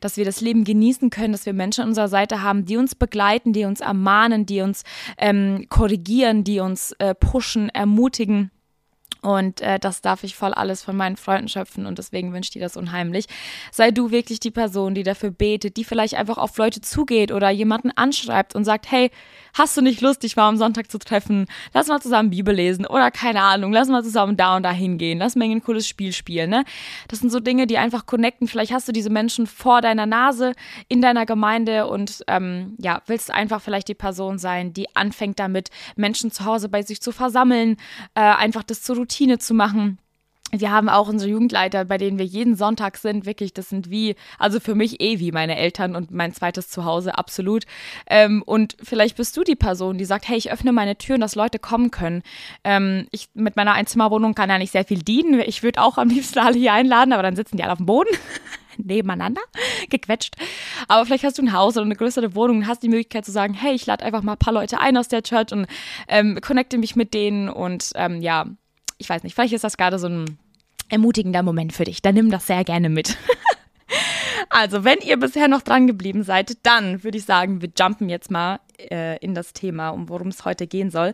dass 0.00 0.16
wir 0.16 0.24
das 0.24 0.40
Leben 0.40 0.64
genießen 0.64 1.10
können, 1.10 1.32
dass 1.32 1.44
wir 1.44 1.52
Menschen 1.52 1.82
an 1.82 1.88
unserer 1.90 2.08
Seite 2.08 2.42
haben, 2.42 2.64
die 2.64 2.76
uns 2.76 2.94
begleiten, 2.94 3.52
die 3.52 3.64
uns 3.64 3.80
ermahnen, 3.80 4.46
die 4.46 4.62
uns 4.62 4.84
ähm, 5.18 5.66
korrigieren, 5.68 6.44
die 6.44 6.60
uns 6.60 6.92
äh, 6.98 7.14
pushen, 7.14 7.68
ermutigen. 7.68 8.50
Und 9.26 9.60
äh, 9.60 9.80
das 9.80 10.02
darf 10.02 10.22
ich 10.22 10.36
voll 10.36 10.54
alles 10.54 10.84
von 10.84 10.96
meinen 10.96 11.16
Freunden 11.16 11.48
schöpfen 11.48 11.84
und 11.84 11.98
deswegen 11.98 12.32
wünsche 12.32 12.46
ich 12.46 12.52
dir 12.52 12.62
das 12.62 12.76
unheimlich. 12.76 13.26
Sei 13.72 13.90
du 13.90 14.12
wirklich 14.12 14.38
die 14.38 14.52
Person, 14.52 14.94
die 14.94 15.02
dafür 15.02 15.32
betet, 15.32 15.76
die 15.76 15.82
vielleicht 15.82 16.14
einfach 16.14 16.38
auf 16.38 16.56
Leute 16.58 16.80
zugeht 16.80 17.32
oder 17.32 17.50
jemanden 17.50 17.90
anschreibt 17.90 18.54
und 18.54 18.64
sagt, 18.64 18.88
hey, 18.88 19.10
hast 19.52 19.76
du 19.76 19.80
nicht 19.80 20.00
Lust, 20.00 20.22
dich 20.22 20.36
mal 20.36 20.48
am 20.48 20.56
Sonntag 20.56 20.92
zu 20.92 21.00
treffen? 21.00 21.46
Lass 21.74 21.88
mal 21.88 22.00
zusammen 22.00 22.30
Bibel 22.30 22.54
lesen 22.54 22.86
oder 22.86 23.10
keine 23.10 23.42
Ahnung, 23.42 23.72
lass 23.72 23.88
mal 23.88 24.04
zusammen 24.04 24.36
da 24.36 24.54
und 24.54 24.62
da 24.62 24.70
hingehen, 24.70 25.18
lass 25.18 25.34
mal 25.34 25.50
ein 25.50 25.60
cooles 25.60 25.88
Spiel 25.88 26.12
spielen, 26.12 26.50
ne? 26.50 26.64
Das 27.08 27.18
sind 27.18 27.30
so 27.30 27.40
Dinge, 27.40 27.66
die 27.66 27.78
einfach 27.78 28.06
connecten. 28.06 28.46
Vielleicht 28.46 28.72
hast 28.72 28.86
du 28.86 28.92
diese 28.92 29.10
Menschen 29.10 29.48
vor 29.48 29.80
deiner 29.80 30.06
Nase 30.06 30.52
in 30.86 31.02
deiner 31.02 31.26
Gemeinde 31.26 31.88
und 31.88 32.22
ähm, 32.28 32.76
ja, 32.78 33.02
willst 33.06 33.32
einfach 33.32 33.60
vielleicht 33.60 33.88
die 33.88 33.94
Person 33.94 34.38
sein, 34.38 34.72
die 34.72 34.94
anfängt 34.94 35.40
damit, 35.40 35.70
Menschen 35.96 36.30
zu 36.30 36.44
Hause 36.44 36.68
bei 36.68 36.82
sich 36.82 37.02
zu 37.02 37.10
versammeln, 37.10 37.76
äh, 38.14 38.20
einfach 38.20 38.62
das 38.62 38.82
zur 38.82 38.94
Routine 39.16 39.38
zu 39.38 39.54
machen 39.54 39.98
wir 40.52 40.70
haben 40.70 40.88
auch 40.88 41.08
unsere 41.08 41.30
Jugendleiter, 41.30 41.84
bei 41.84 41.98
denen 41.98 42.18
wir 42.18 42.24
jeden 42.24 42.54
Sonntag 42.54 42.98
sind. 42.98 43.26
Wirklich, 43.26 43.52
das 43.52 43.68
sind 43.68 43.90
wie, 43.90 44.14
also 44.38 44.60
für 44.60 44.76
mich 44.76 45.00
eh 45.00 45.18
wie 45.18 45.32
meine 45.32 45.56
Eltern 45.56 45.96
und 45.96 46.12
mein 46.12 46.32
zweites 46.32 46.68
Zuhause, 46.68 47.18
absolut. 47.18 47.64
Ähm, 48.06 48.42
und 48.46 48.76
vielleicht 48.80 49.16
bist 49.16 49.36
du 49.36 49.42
die 49.42 49.56
Person, 49.56 49.98
die 49.98 50.04
sagt, 50.04 50.28
hey, 50.28 50.36
ich 50.38 50.52
öffne 50.52 50.72
meine 50.72 50.96
Türen, 50.96 51.20
dass 51.20 51.34
Leute 51.34 51.58
kommen 51.58 51.90
können. 51.90 52.22
Ähm, 52.62 53.08
ich 53.10 53.28
mit 53.34 53.56
meiner 53.56 53.72
Einzimmerwohnung 53.72 54.34
kann 54.34 54.48
ja 54.48 54.58
nicht 54.58 54.70
sehr 54.70 54.84
viel 54.84 55.02
dienen. 55.02 55.40
Ich 55.40 55.64
würde 55.64 55.82
auch 55.82 55.98
am 55.98 56.08
liebsten 56.08 56.38
alle 56.38 56.56
hier 56.56 56.72
einladen, 56.72 57.12
aber 57.12 57.24
dann 57.24 57.36
sitzen 57.36 57.56
die 57.56 57.64
alle 57.64 57.72
auf 57.72 57.78
dem 57.78 57.86
Boden. 57.86 58.10
nebeneinander 58.78 59.40
gequetscht. 59.90 60.36
Aber 60.86 61.04
vielleicht 61.06 61.24
hast 61.24 61.38
du 61.38 61.42
ein 61.42 61.52
Haus 61.52 61.76
oder 61.76 61.86
eine 61.86 61.96
größere 61.96 62.34
Wohnung 62.34 62.58
und 62.58 62.66
hast 62.66 62.82
die 62.82 62.88
Möglichkeit 62.88 63.24
zu 63.24 63.32
sagen, 63.32 63.54
hey, 63.54 63.74
ich 63.74 63.86
lade 63.86 64.04
einfach 64.04 64.22
mal 64.22 64.32
ein 64.32 64.38
paar 64.38 64.52
Leute 64.52 64.78
ein 64.78 64.96
aus 64.96 65.08
der 65.08 65.22
Church 65.22 65.50
und 65.52 65.66
ähm, 66.08 66.38
connecte 66.40 66.78
mich 66.78 66.94
mit 66.94 67.14
denen 67.14 67.48
und 67.48 67.90
ähm, 67.94 68.20
ja, 68.20 68.46
ich 68.98 69.08
weiß 69.08 69.22
nicht, 69.22 69.34
vielleicht 69.34 69.52
ist 69.54 69.64
das 69.64 69.76
gerade 69.76 69.98
so 69.98 70.08
ein 70.08 70.38
ermutigender 70.88 71.42
Moment 71.42 71.72
für 71.72 71.84
dich. 71.84 72.02
Dann 72.02 72.14
nimm 72.14 72.30
das 72.30 72.46
sehr 72.46 72.64
gerne 72.64 72.88
mit. 72.88 73.16
also, 74.48 74.84
wenn 74.84 74.98
ihr 74.98 75.18
bisher 75.18 75.48
noch 75.48 75.62
dran 75.62 75.86
geblieben 75.86 76.22
seid, 76.22 76.58
dann 76.64 77.02
würde 77.02 77.18
ich 77.18 77.24
sagen, 77.24 77.62
wir 77.62 77.70
jumpen 77.78 78.08
jetzt 78.08 78.30
mal 78.30 78.60
äh, 78.90 79.18
in 79.18 79.34
das 79.34 79.52
Thema, 79.52 79.90
um 79.90 80.08
worum 80.08 80.28
es 80.28 80.44
heute 80.44 80.66
gehen 80.66 80.90
soll. 80.90 81.12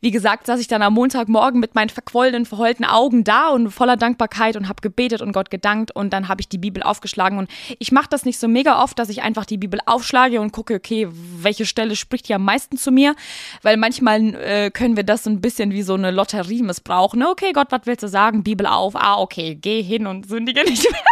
Wie 0.00 0.10
gesagt, 0.10 0.46
saß 0.46 0.60
ich 0.60 0.68
dann 0.68 0.82
am 0.82 0.94
Montagmorgen 0.94 1.60
mit 1.60 1.74
meinen 1.74 1.88
verquollenen, 1.88 2.46
verheulten 2.46 2.84
Augen 2.84 3.24
da 3.24 3.48
und 3.48 3.70
voller 3.70 3.96
Dankbarkeit 3.96 4.56
und 4.56 4.68
habe 4.68 4.80
gebetet 4.80 5.22
und 5.22 5.32
Gott 5.32 5.50
gedankt 5.50 5.94
und 5.94 6.12
dann 6.12 6.28
habe 6.28 6.40
ich 6.40 6.48
die 6.48 6.58
Bibel 6.58 6.82
aufgeschlagen 6.82 7.38
und 7.38 7.50
ich 7.78 7.92
mache 7.92 8.08
das 8.10 8.24
nicht 8.24 8.38
so 8.38 8.48
mega 8.48 8.82
oft, 8.82 8.98
dass 8.98 9.08
ich 9.08 9.22
einfach 9.22 9.44
die 9.44 9.58
Bibel 9.58 9.80
aufschlage 9.86 10.40
und 10.40 10.52
gucke, 10.52 10.74
okay, 10.74 11.08
welche 11.10 11.66
Stelle 11.66 11.96
spricht 11.96 12.26
hier 12.26 12.36
am 12.36 12.44
meisten 12.44 12.76
zu 12.76 12.90
mir, 12.90 13.14
weil 13.62 13.76
manchmal 13.76 14.34
äh, 14.34 14.70
können 14.70 14.96
wir 14.96 15.04
das 15.04 15.24
so 15.24 15.30
ein 15.30 15.40
bisschen 15.40 15.72
wie 15.72 15.82
so 15.82 15.94
eine 15.94 16.10
Lotterie 16.10 16.62
missbrauchen. 16.62 17.22
Okay, 17.22 17.52
Gott, 17.52 17.68
was 17.70 17.82
willst 17.84 18.02
du 18.02 18.08
sagen? 18.08 18.42
Bibel 18.42 18.66
auf. 18.66 18.94
Ah, 18.96 19.18
okay, 19.18 19.54
geh 19.54 19.82
hin 19.82 20.06
und 20.06 20.28
sündige 20.28 20.64
nicht 20.64 20.90
mehr. 20.90 21.02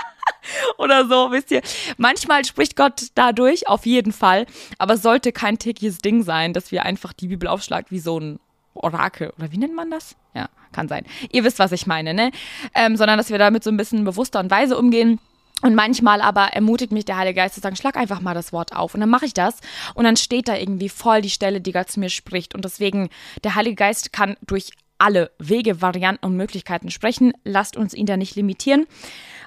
oder 0.79 1.07
so, 1.07 1.31
wisst 1.31 1.51
ihr. 1.51 1.63
Manchmal 1.97 2.45
spricht 2.45 2.77
Gott 2.77 3.07
dadurch, 3.15 3.69
auf 3.69 3.87
jeden 3.87 4.13
Fall, 4.13 4.47
aber 4.79 4.95
es 4.95 5.03
sollte 5.03 5.33
kein 5.33 5.59
tägliches 5.59 5.99
Ding 5.99 6.23
sein, 6.23 6.53
dass 6.53 6.73
wir 6.73 6.85
einfach 6.85 7.13
die 7.13 7.29
Bibel 7.29 7.49
aufschlagen 7.49 7.87
wie 7.91 8.01
so 8.01 8.19
ein 8.19 8.41
Orakel. 8.75 9.33
Oder 9.39 9.53
wie 9.53 9.59
nennt 9.59 9.75
man 9.75 9.91
das? 9.91 10.17
Ja, 10.35 10.49
kann 10.73 10.89
sein. 10.89 11.05
Ihr 11.33 11.45
wisst, 11.45 11.59
was 11.59 11.73
ich 11.73 11.87
meine, 11.87 12.15
ne? 12.15 12.31
Ähm, 12.75 12.97
sondern 12.97 13.19
dass 13.19 13.31
wir 13.31 13.39
damit 13.39 13.65
so 13.65 13.71
ein 13.71 13.77
bisschen 13.77 14.05
bewusster 14.05 14.41
und 14.41 14.51
weise 14.51 14.77
umgehen. 14.77 15.19
Und 15.63 15.75
manchmal 15.75 16.21
aber 16.21 16.49
ermutigt 16.49 16.93
mich 16.93 17.07
der 17.07 17.17
Heilige 17.17 17.41
Geist 17.41 17.55
zu 17.55 17.61
sagen, 17.63 17.77
schlag 17.77 17.97
einfach 17.97 18.21
mal 18.21 18.35
das 18.35 18.53
Wort 18.53 18.77
auf. 18.77 18.93
Und 18.93 19.01
dann 19.01 19.09
mache 19.09 19.25
ich 19.25 19.33
das. 19.33 19.61
Und 19.95 20.05
dann 20.05 20.17
steht 20.17 20.49
da 20.49 20.57
irgendwie 20.57 20.91
voll 20.91 21.23
die 21.23 21.31
Stelle, 21.31 21.63
die 21.63 21.73
Gott 21.73 21.91
zu 21.91 21.99
mir 21.99 22.11
spricht. 22.11 22.55
Und 22.55 22.65
deswegen, 22.65 23.09
der 23.43 23.55
Heilige 23.55 23.77
Geist 23.77 24.13
kann 24.13 24.37
durch 24.47 24.71
alle 24.99 25.31
Wege, 25.39 25.81
Varianten 25.81 26.27
und 26.27 26.37
Möglichkeiten 26.37 26.91
sprechen. 26.91 27.33
Lasst 27.45 27.77
uns 27.77 27.95
ihn 27.95 28.07
da 28.07 28.19
nicht 28.19 28.37
limitieren. 28.37 28.87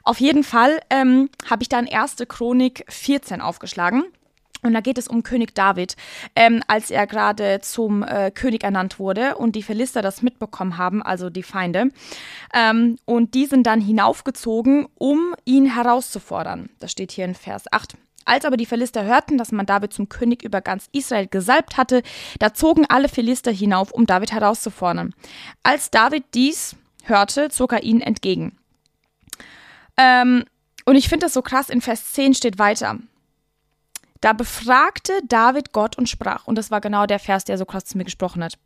Auf 0.04 0.20
jeden 0.20 0.44
Fall 0.44 0.80
ähm, 0.90 1.30
habe 1.50 1.64
ich 1.64 1.70
dann 1.70 1.86
erste 1.86 2.26
Chronik 2.26 2.86
14 2.90 3.42
aufgeschlagen. 3.42 4.04
Und 4.62 4.74
da 4.74 4.82
geht 4.82 4.98
es 4.98 5.08
um 5.08 5.24
König 5.24 5.56
David, 5.56 5.96
ähm, 6.36 6.62
als 6.68 6.92
er 6.92 7.08
gerade 7.08 7.60
zum 7.62 8.04
äh, 8.04 8.30
König 8.30 8.64
ernannt 8.64 9.00
wurde 9.00 9.38
und 9.38 9.56
die 9.56 9.64
Philister 9.64 10.02
das 10.02 10.22
mitbekommen 10.22 10.78
haben, 10.78 11.02
also 11.02 11.30
die 11.30 11.44
Feinde. 11.44 11.92
Ähm, 12.54 12.98
und 13.06 13.36
die 13.36 13.46
sind 13.46 13.66
dann 13.68 13.80
hinaufgezogen, 13.80 14.88
um 14.96 15.34
ihn 15.46 15.74
herauszufordern. 15.74 16.70
Das 16.80 16.92
steht 16.92 17.12
hier 17.12 17.24
in 17.24 17.36
Vers 17.36 17.72
8. 17.72 17.96
Als 18.26 18.46
aber 18.46 18.58
die 18.58 18.66
Philister 18.66 19.06
hörten, 19.06 19.38
dass 19.38 19.52
man 19.52 19.66
David 19.66 19.94
zum 19.94 20.10
König 20.10 20.44
über 20.44 20.62
ganz 20.62 20.90
Israel 20.92 21.28
gesalbt 21.28 21.78
hatte, 21.78 22.04
da 22.38 22.54
zogen 22.54 22.86
alle 22.88 23.08
Philister 23.08 23.52
hinauf, 23.52 23.92
um 23.92 24.06
David 24.06 24.34
herauszufordern. 24.34 25.16
Als 25.64 25.90
David 25.90 26.26
dies 26.34 26.76
hörte, 27.06 27.50
zog 27.50 27.74
er 27.74 27.84
ihnen 27.84 28.02
entgegen. 28.02 28.59
Ähm, 30.00 30.46
und 30.86 30.96
ich 30.96 31.10
finde 31.10 31.26
das 31.26 31.34
so 31.34 31.42
krass, 31.42 31.70
in 31.70 31.82
Vers 31.82 32.14
10 32.14 32.34
steht 32.34 32.58
weiter. 32.58 32.98
Da 34.22 34.34
befragte 34.34 35.14
David 35.28 35.74
Gott 35.74 35.98
und 35.98 36.10
sprach. 36.10 36.48
Und 36.48 36.58
das 36.58 36.72
war 36.72 36.82
genau 36.82 37.06
der 37.06 37.20
Vers, 37.20 37.44
der 37.44 37.58
so 37.58 37.66
krass 37.66 37.86
zu 37.86 37.98
mir 37.98 38.06
gesprochen 38.06 38.44
hat. 38.44 38.58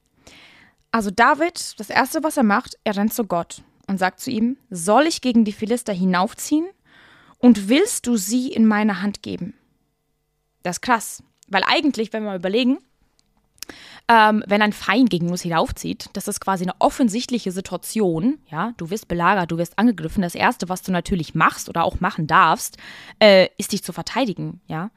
Also 0.92 1.10
David, 1.10 1.80
das 1.80 1.90
Erste, 1.90 2.24
was 2.24 2.38
er 2.38 2.44
macht, 2.44 2.78
er 2.84 2.96
rennt 2.96 3.14
zu 3.14 3.26
Gott 3.26 3.64
und 3.88 3.98
sagt 3.98 4.20
zu 4.20 4.30
ihm, 4.30 4.58
soll 4.70 5.08
ich 5.08 5.22
gegen 5.22 5.44
die 5.44 5.52
Philister 5.52 5.92
hinaufziehen? 5.92 6.68
Und 7.40 7.68
willst 7.68 8.06
du 8.08 8.16
sie 8.16 8.54
in 8.54 8.68
meine 8.68 9.02
Hand 9.02 9.24
geben? 9.24 9.56
Das 10.62 10.78
ist 10.78 10.82
krass. 10.82 11.24
Weil 11.48 11.64
eigentlich, 11.66 12.14
wenn 12.14 12.24
wir 12.24 12.30
mal 12.30 12.38
überlegen, 12.38 12.78
ähm, 14.10 14.44
wenn 14.48 14.62
ein 14.62 14.74
Feind 14.74 15.10
gegen 15.10 15.30
uns 15.30 15.42
hinaufzieht, 15.42 16.10
das 16.14 16.28
ist 16.28 16.42
quasi 16.42 16.64
eine 16.66 16.76
offensichtliche 16.80 17.52
Situation, 17.52 18.40
ja, 18.50 18.74
du 18.78 18.90
wirst 18.90 19.08
belagert, 19.08 19.52
du 19.52 19.58
wirst 19.58 19.80
angegriffen, 19.80 20.22
das 20.22 20.36
Erste, 20.36 20.68
was 20.68 20.82
du 20.82 20.92
natürlich 20.92 21.36
machst 21.36 21.70
oder 21.70 21.84
auch 21.86 22.00
machen 22.00 22.28
darfst, 22.28 22.78
äh, 23.20 23.48
ist 23.58 23.72
dich 23.72 23.84
zu 23.84 23.94
verteidigen, 23.94 24.62
ja. 24.68 24.92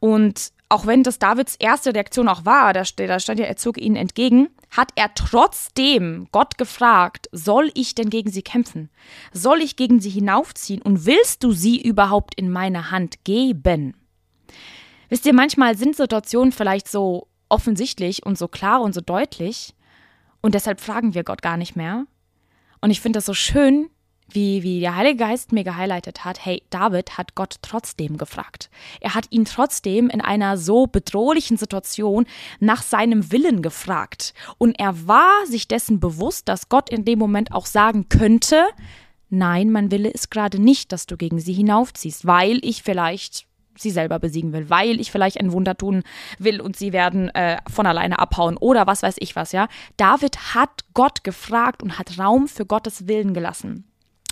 Und 0.00 0.52
auch 0.68 0.86
wenn 0.86 1.02
das 1.02 1.18
Davids 1.18 1.56
erste 1.56 1.94
Reaktion 1.94 2.28
auch 2.28 2.44
war, 2.44 2.72
da, 2.72 2.82
da 2.96 3.20
stand 3.20 3.40
ja, 3.40 3.46
er 3.46 3.56
zog 3.56 3.78
ihnen 3.78 3.96
entgegen, 3.96 4.48
hat 4.70 4.92
er 4.94 5.12
trotzdem 5.14 6.28
Gott 6.30 6.58
gefragt, 6.58 7.28
soll 7.32 7.70
ich 7.74 7.96
denn 7.96 8.08
gegen 8.08 8.30
sie 8.30 8.42
kämpfen? 8.42 8.88
Soll 9.32 9.62
ich 9.62 9.74
gegen 9.74 10.00
sie 10.00 10.10
hinaufziehen? 10.10 10.80
Und 10.80 11.06
willst 11.06 11.42
du 11.42 11.50
sie 11.52 11.80
überhaupt 11.80 12.36
in 12.36 12.50
meine 12.50 12.92
Hand 12.92 13.24
geben? 13.24 13.94
Wisst 15.08 15.26
ihr, 15.26 15.34
manchmal 15.34 15.76
sind 15.76 15.96
Situationen 15.96 16.52
vielleicht 16.52 16.86
so 16.88 17.26
offensichtlich 17.50 18.24
und 18.24 18.38
so 18.38 18.48
klar 18.48 18.80
und 18.80 18.94
so 18.94 19.00
deutlich. 19.00 19.74
Und 20.40 20.54
deshalb 20.54 20.80
fragen 20.80 21.14
wir 21.14 21.24
Gott 21.24 21.42
gar 21.42 21.56
nicht 21.56 21.76
mehr. 21.76 22.06
Und 22.80 22.90
ich 22.90 23.00
finde 23.00 23.18
das 23.18 23.26
so 23.26 23.34
schön, 23.34 23.90
wie, 24.34 24.62
wie 24.62 24.80
der 24.80 24.96
Heilige 24.96 25.16
Geist 25.16 25.52
mir 25.52 25.64
gehighlightet 25.64 26.24
hat, 26.24 26.44
hey, 26.44 26.62
David 26.70 27.18
hat 27.18 27.34
Gott 27.34 27.56
trotzdem 27.62 28.16
gefragt. 28.16 28.70
Er 29.00 29.14
hat 29.14 29.26
ihn 29.30 29.44
trotzdem 29.44 30.08
in 30.08 30.20
einer 30.20 30.56
so 30.56 30.86
bedrohlichen 30.86 31.56
Situation 31.56 32.26
nach 32.58 32.82
seinem 32.82 33.32
Willen 33.32 33.62
gefragt. 33.62 34.34
Und 34.58 34.78
er 34.78 35.06
war 35.06 35.46
sich 35.46 35.68
dessen 35.68 36.00
bewusst, 36.00 36.48
dass 36.48 36.68
Gott 36.68 36.90
in 36.90 37.04
dem 37.04 37.18
Moment 37.18 37.52
auch 37.52 37.66
sagen 37.66 38.08
könnte, 38.08 38.66
nein, 39.28 39.70
mein 39.70 39.90
Wille 39.90 40.10
ist 40.10 40.30
gerade 40.30 40.60
nicht, 40.60 40.92
dass 40.92 41.06
du 41.06 41.16
gegen 41.16 41.40
sie 41.40 41.52
hinaufziehst, 41.52 42.26
weil 42.26 42.58
ich 42.62 42.82
vielleicht 42.82 43.46
sie 43.80 43.90
selber 43.90 44.18
besiegen 44.18 44.52
will, 44.52 44.70
weil 44.70 45.00
ich 45.00 45.10
vielleicht 45.10 45.40
ein 45.40 45.52
Wunder 45.52 45.76
tun 45.76 46.02
will 46.38 46.60
und 46.60 46.76
sie 46.76 46.92
werden 46.92 47.28
äh, 47.30 47.58
von 47.70 47.86
alleine 47.86 48.18
abhauen 48.18 48.56
oder 48.56 48.86
was 48.86 49.02
weiß 49.02 49.16
ich 49.18 49.36
was, 49.36 49.52
ja. 49.52 49.68
David 49.96 50.54
hat 50.54 50.84
Gott 50.94 51.24
gefragt 51.24 51.82
und 51.82 51.98
hat 51.98 52.18
Raum 52.18 52.48
für 52.48 52.66
Gottes 52.66 53.08
Willen 53.08 53.34
gelassen. 53.34 53.84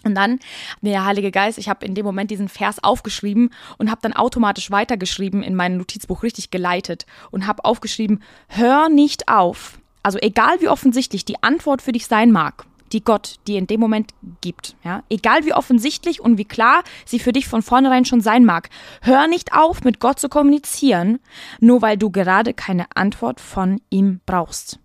Und 0.05 0.15
dann 0.15 0.39
der 0.81 1.05
Heilige 1.05 1.31
Geist, 1.31 1.59
ich 1.59 1.69
habe 1.69 1.85
in 1.85 1.95
dem 1.95 2.07
Moment 2.07 2.31
diesen 2.31 2.49
Vers 2.49 2.83
aufgeschrieben 2.83 3.51
und 3.79 3.91
habe 3.91 4.01
dann 4.03 4.13
automatisch 4.13 4.71
weitergeschrieben 4.71 5.43
in 5.43 5.55
meinem 5.55 5.77
Notizbuch 5.77 6.23
richtig 6.23 6.51
geleitet 6.51 7.05
und 7.31 7.47
habe 7.47 7.65
aufgeschrieben, 7.65 8.23
hör 8.49 8.89
nicht 8.89 9.29
auf. 9.29 9.79
Also 10.03 10.19
egal 10.21 10.61
wie 10.61 10.69
offensichtlich 10.69 11.25
die 11.25 11.43
Antwort 11.43 11.83
für 11.83 11.93
dich 11.93 12.07
sein 12.07 12.31
mag, 12.31 12.65
die 12.93 13.03
Gott 13.03 13.37
dir 13.47 13.59
in 13.59 13.67
dem 13.67 13.81
Moment 13.81 14.13
gibt. 14.41 14.77
Ja? 14.85 15.03
Egal 15.09 15.45
wie 15.45 15.53
offensichtlich 15.53 16.21
und 16.21 16.39
wie 16.39 16.45
klar 16.45 16.83
sie 17.05 17.19
für 17.19 17.33
dich 17.33 17.49
von 17.49 17.63
vornherein 17.63 18.05
schon 18.05 18.21
sein 18.21 18.45
mag. 18.45 18.71
Hör 19.03 19.27
nicht 19.27 19.53
auf, 19.53 19.85
mit 19.85 20.01
Gott 20.01 20.19
zu 20.19 20.29
kommunizieren, 20.29 21.19
nur 21.61 21.83
weil 21.83 21.97
du 21.97 22.11
gerade 22.11 22.55
keine 22.55 22.87
Antwort 22.95 23.41
von 23.41 23.81
ihm 23.91 24.21
brauchst. 24.27 24.79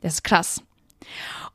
Das 0.00 0.14
ist 0.14 0.24
krass. 0.24 0.62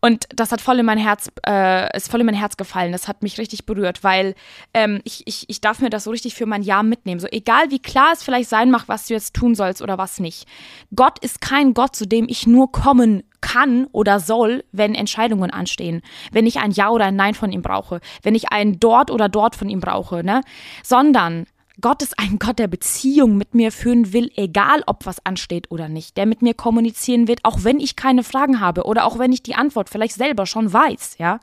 Und 0.02 0.26
das 0.34 0.52
hat 0.52 0.62
voll 0.62 0.80
in 0.80 0.86
mein 0.86 0.98
Herz, 0.98 1.30
äh, 1.46 1.96
ist 1.96 2.10
voll 2.10 2.22
in 2.22 2.26
mein 2.26 2.36
Herz 2.36 2.56
gefallen. 2.56 2.92
Das 2.92 3.08
hat 3.08 3.22
mich 3.22 3.38
richtig 3.38 3.66
berührt, 3.66 4.04
weil 4.04 4.36
ähm, 4.74 5.02
ich, 5.04 5.28
ich, 5.28 5.50
ich 5.50 5.60
darf 5.62 5.80
mir 5.80 5.90
das 5.90 6.06
so 6.06 6.12
richtig 6.12 6.36
für 6.36 6.46
mein 6.46 6.64
Jahr 6.64 6.84
mitnehmen. 6.84 7.20
So 7.20 7.28
egal 7.28 7.70
wie 7.70 7.80
klar 7.80 8.12
es 8.14 8.24
vielleicht 8.24 8.50
sein 8.50 8.72
mag, 8.72 8.84
was 8.88 9.08
du 9.08 9.14
jetzt 9.14 9.34
tun 9.34 9.56
sollst 9.56 9.82
oder 9.82 9.98
was 9.98 10.20
nicht. 10.20 10.48
Gott 10.96 11.20
ist 11.20 11.42
kein 11.42 11.74
Gott, 11.74 11.96
zu 11.96 12.08
dem 12.08 12.28
ich 12.30 12.48
nur 12.48 12.72
kommen 12.72 13.24
kann 13.42 13.88
oder 13.92 14.20
soll, 14.20 14.64
wenn 14.72 14.96
Entscheidungen 14.96 15.52
anstehen. 15.52 16.02
Wenn 16.32 16.46
ich 16.48 16.60
ein 16.60 16.72
Ja 16.72 16.90
oder 16.90 17.06
ein 17.06 17.16
Nein 17.16 17.34
von 17.34 17.52
ihm 17.52 17.62
brauche. 17.62 18.00
Wenn 18.24 18.36
ich 18.36 18.52
ein 18.52 18.80
Dort 18.80 19.12
oder 19.12 19.28
Dort 19.30 19.56
von 19.56 19.70
ihm 19.70 19.80
brauche, 19.80 20.24
ne? 20.24 20.42
Sondern 20.84 21.46
Gott 21.82 22.02
ist 22.02 22.18
ein 22.18 22.40
Gott, 22.40 22.60
der 22.60 22.68
Beziehung 22.68 23.38
mit 23.38 23.54
mir 23.54 23.72
führen 23.72 24.12
will, 24.14 24.32
egal 24.36 24.84
ob 24.88 25.06
was 25.06 25.26
ansteht 25.26 25.72
oder 25.72 25.88
nicht, 25.88 26.18
der 26.18 26.26
mit 26.26 26.42
mir 26.42 26.54
kommunizieren 26.54 27.28
wird, 27.28 27.40
auch 27.44 27.64
wenn 27.64 27.80
ich 27.80 27.96
keine 27.96 28.24
Fragen 28.24 28.60
habe 28.60 28.84
oder 28.84 29.06
auch 29.06 29.20
wenn 29.20 29.32
ich 29.32 29.44
die 29.44 29.56
Antwort 29.56 29.90
vielleicht 29.90 30.16
selber 30.16 30.46
schon 30.46 30.72
weiß, 30.72 31.18
ja. 31.20 31.40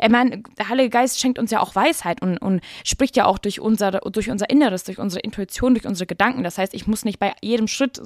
Ich 0.00 0.08
meine, 0.08 0.42
der 0.58 0.68
Heilige 0.68 0.90
Geist 0.90 1.20
schenkt 1.20 1.38
uns 1.38 1.50
ja 1.50 1.60
auch 1.60 1.74
Weisheit 1.74 2.22
und, 2.22 2.38
und 2.38 2.60
spricht 2.84 3.16
ja 3.16 3.24
auch 3.24 3.38
durch 3.38 3.60
unser, 3.60 3.92
durch 3.92 4.30
unser 4.30 4.50
Inneres, 4.50 4.84
durch 4.84 4.98
unsere 4.98 5.20
Intuition, 5.20 5.74
durch 5.74 5.86
unsere 5.86 6.06
Gedanken. 6.06 6.42
Das 6.42 6.58
heißt, 6.58 6.74
ich 6.74 6.86
muss 6.86 7.04
nicht 7.04 7.18
bei 7.18 7.32
jedem 7.40 7.66
Schritt 7.66 8.00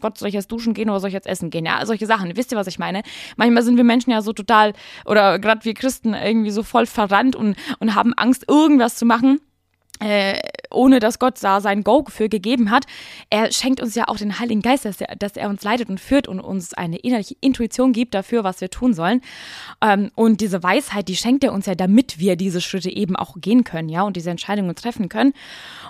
Gott, 0.00 0.16
soll 0.16 0.28
ich 0.28 0.34
jetzt 0.34 0.50
duschen 0.50 0.72
gehen 0.72 0.88
oder 0.88 1.00
soll 1.00 1.08
ich 1.08 1.14
jetzt 1.14 1.26
essen 1.26 1.50
gehen? 1.50 1.66
Ja, 1.66 1.84
solche 1.84 2.06
Sachen. 2.06 2.34
Wisst 2.34 2.50
ihr, 2.50 2.56
was 2.56 2.66
ich 2.66 2.78
meine? 2.78 3.02
Manchmal 3.36 3.62
sind 3.62 3.76
wir 3.76 3.84
Menschen 3.84 4.10
ja 4.10 4.22
so 4.22 4.32
total, 4.32 4.72
oder 5.04 5.38
gerade 5.38 5.66
wir 5.66 5.74
Christen 5.74 6.14
irgendwie 6.14 6.50
so 6.50 6.62
voll 6.62 6.86
verrannt 6.86 7.36
und, 7.36 7.56
und 7.78 7.94
haben 7.94 8.14
Angst, 8.14 8.44
irgendwas 8.48 8.96
zu 8.96 9.04
machen 9.04 9.40
äh, 10.00 10.38
ohne 10.70 10.98
dass 10.98 11.18
Gott 11.18 11.34
da 11.42 11.60
sein 11.60 11.84
Go 11.84 12.04
für 12.08 12.28
gegeben 12.28 12.70
hat. 12.70 12.86
Er 13.30 13.52
schenkt 13.52 13.80
uns 13.80 13.94
ja 13.94 14.08
auch 14.08 14.16
den 14.16 14.38
Heiligen 14.38 14.62
Geist, 14.62 14.84
dass 14.84 15.00
er, 15.00 15.14
dass 15.16 15.36
er 15.36 15.48
uns 15.48 15.62
leitet 15.62 15.88
und 15.88 16.00
führt 16.00 16.28
und 16.28 16.40
uns 16.40 16.74
eine 16.74 16.98
innerliche 16.98 17.36
Intuition 17.40 17.92
gibt 17.92 18.14
dafür, 18.14 18.42
was 18.42 18.60
wir 18.60 18.70
tun 18.70 18.94
sollen. 18.94 19.20
Ähm, 19.80 20.10
und 20.14 20.40
diese 20.40 20.62
Weisheit, 20.62 21.08
die 21.08 21.16
schenkt 21.16 21.44
er 21.44 21.52
uns 21.52 21.66
ja, 21.66 21.74
damit 21.74 22.18
wir 22.18 22.36
diese 22.36 22.60
Schritte 22.60 22.90
eben 22.90 23.16
auch 23.16 23.36
gehen 23.40 23.64
können, 23.64 23.88
ja, 23.88 24.02
und 24.02 24.16
diese 24.16 24.30
Entscheidungen 24.30 24.74
treffen 24.74 25.08
können. 25.08 25.34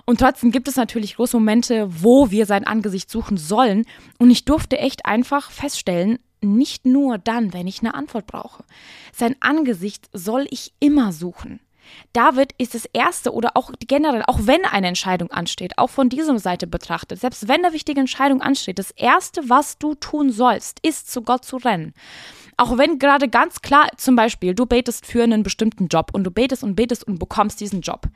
Und 0.05 0.21
trotzdem 0.21 0.51
gibt 0.51 0.69
es 0.69 0.77
natürlich 0.77 1.17
große 1.17 1.37
Momente, 1.37 1.89
wo 2.03 2.31
wir 2.31 2.47
sein 2.47 2.67
Angesicht 2.67 3.11
suchen 3.11 3.37
sollen. 3.37 3.87
Und 4.19 4.31
ich 4.31 4.45
durfte 4.45 4.79
echt 4.79 5.07
einfach 5.07 5.51
feststellen, 5.51 6.19
nicht 6.43 6.85
nur 6.85 7.19
dann, 7.19 7.53
wenn 7.53 7.69
ich 7.69 7.81
eine 7.81 7.95
Antwort 7.95 8.27
brauche. 8.27 8.65
Sein 9.13 9.37
Angesicht 9.41 10.09
soll 10.13 10.47
ich 10.51 10.73
immer 10.81 11.13
suchen. 11.13 11.61
David 12.13 12.55
ist 12.59 12.75
das 12.75 12.85
Erste 12.87 13.33
oder 13.33 13.57
auch 13.57 13.71
generell, 13.87 14.23
auch 14.27 14.41
wenn 14.43 14.65
eine 14.65 14.89
Entscheidung 14.89 15.31
ansteht, 15.31 15.79
auch 15.79 15.91
von 15.91 16.09
dieser 16.09 16.39
Seite 16.39 16.67
betrachtet, 16.67 17.21
selbst 17.21 17.49
wenn 17.49 17.65
eine 17.65 17.75
wichtige 17.75 18.01
Entscheidung 18.01 18.43
ansteht, 18.43 18.79
das 18.79 18.91
Erste, 18.93 19.49
was 19.49 19.79
du 19.79 19.95
tun 19.95 20.31
sollst, 20.31 20.79
ist 20.83 21.11
zu 21.11 21.23
Gott 21.23 21.45
zu 21.45 21.57
rennen. 21.57 21.95
Auch 22.57 22.77
wenn 22.77 22.99
gerade 22.99 23.29
ganz 23.29 23.63
klar, 23.63 23.89
zum 23.97 24.15
Beispiel, 24.15 24.55
du 24.55 24.67
betest 24.67 25.07
für 25.07 25.23
einen 25.23 25.43
bestimmten 25.43 25.89
Job 25.89 26.11
und 26.13 26.25
du 26.25 26.31
betest 26.31 26.63
und 26.63 26.77
betest 26.77 27.05
und 27.05 27.19
bekommst 27.19 27.61
diesen 27.61 27.81
Job, 27.81 28.07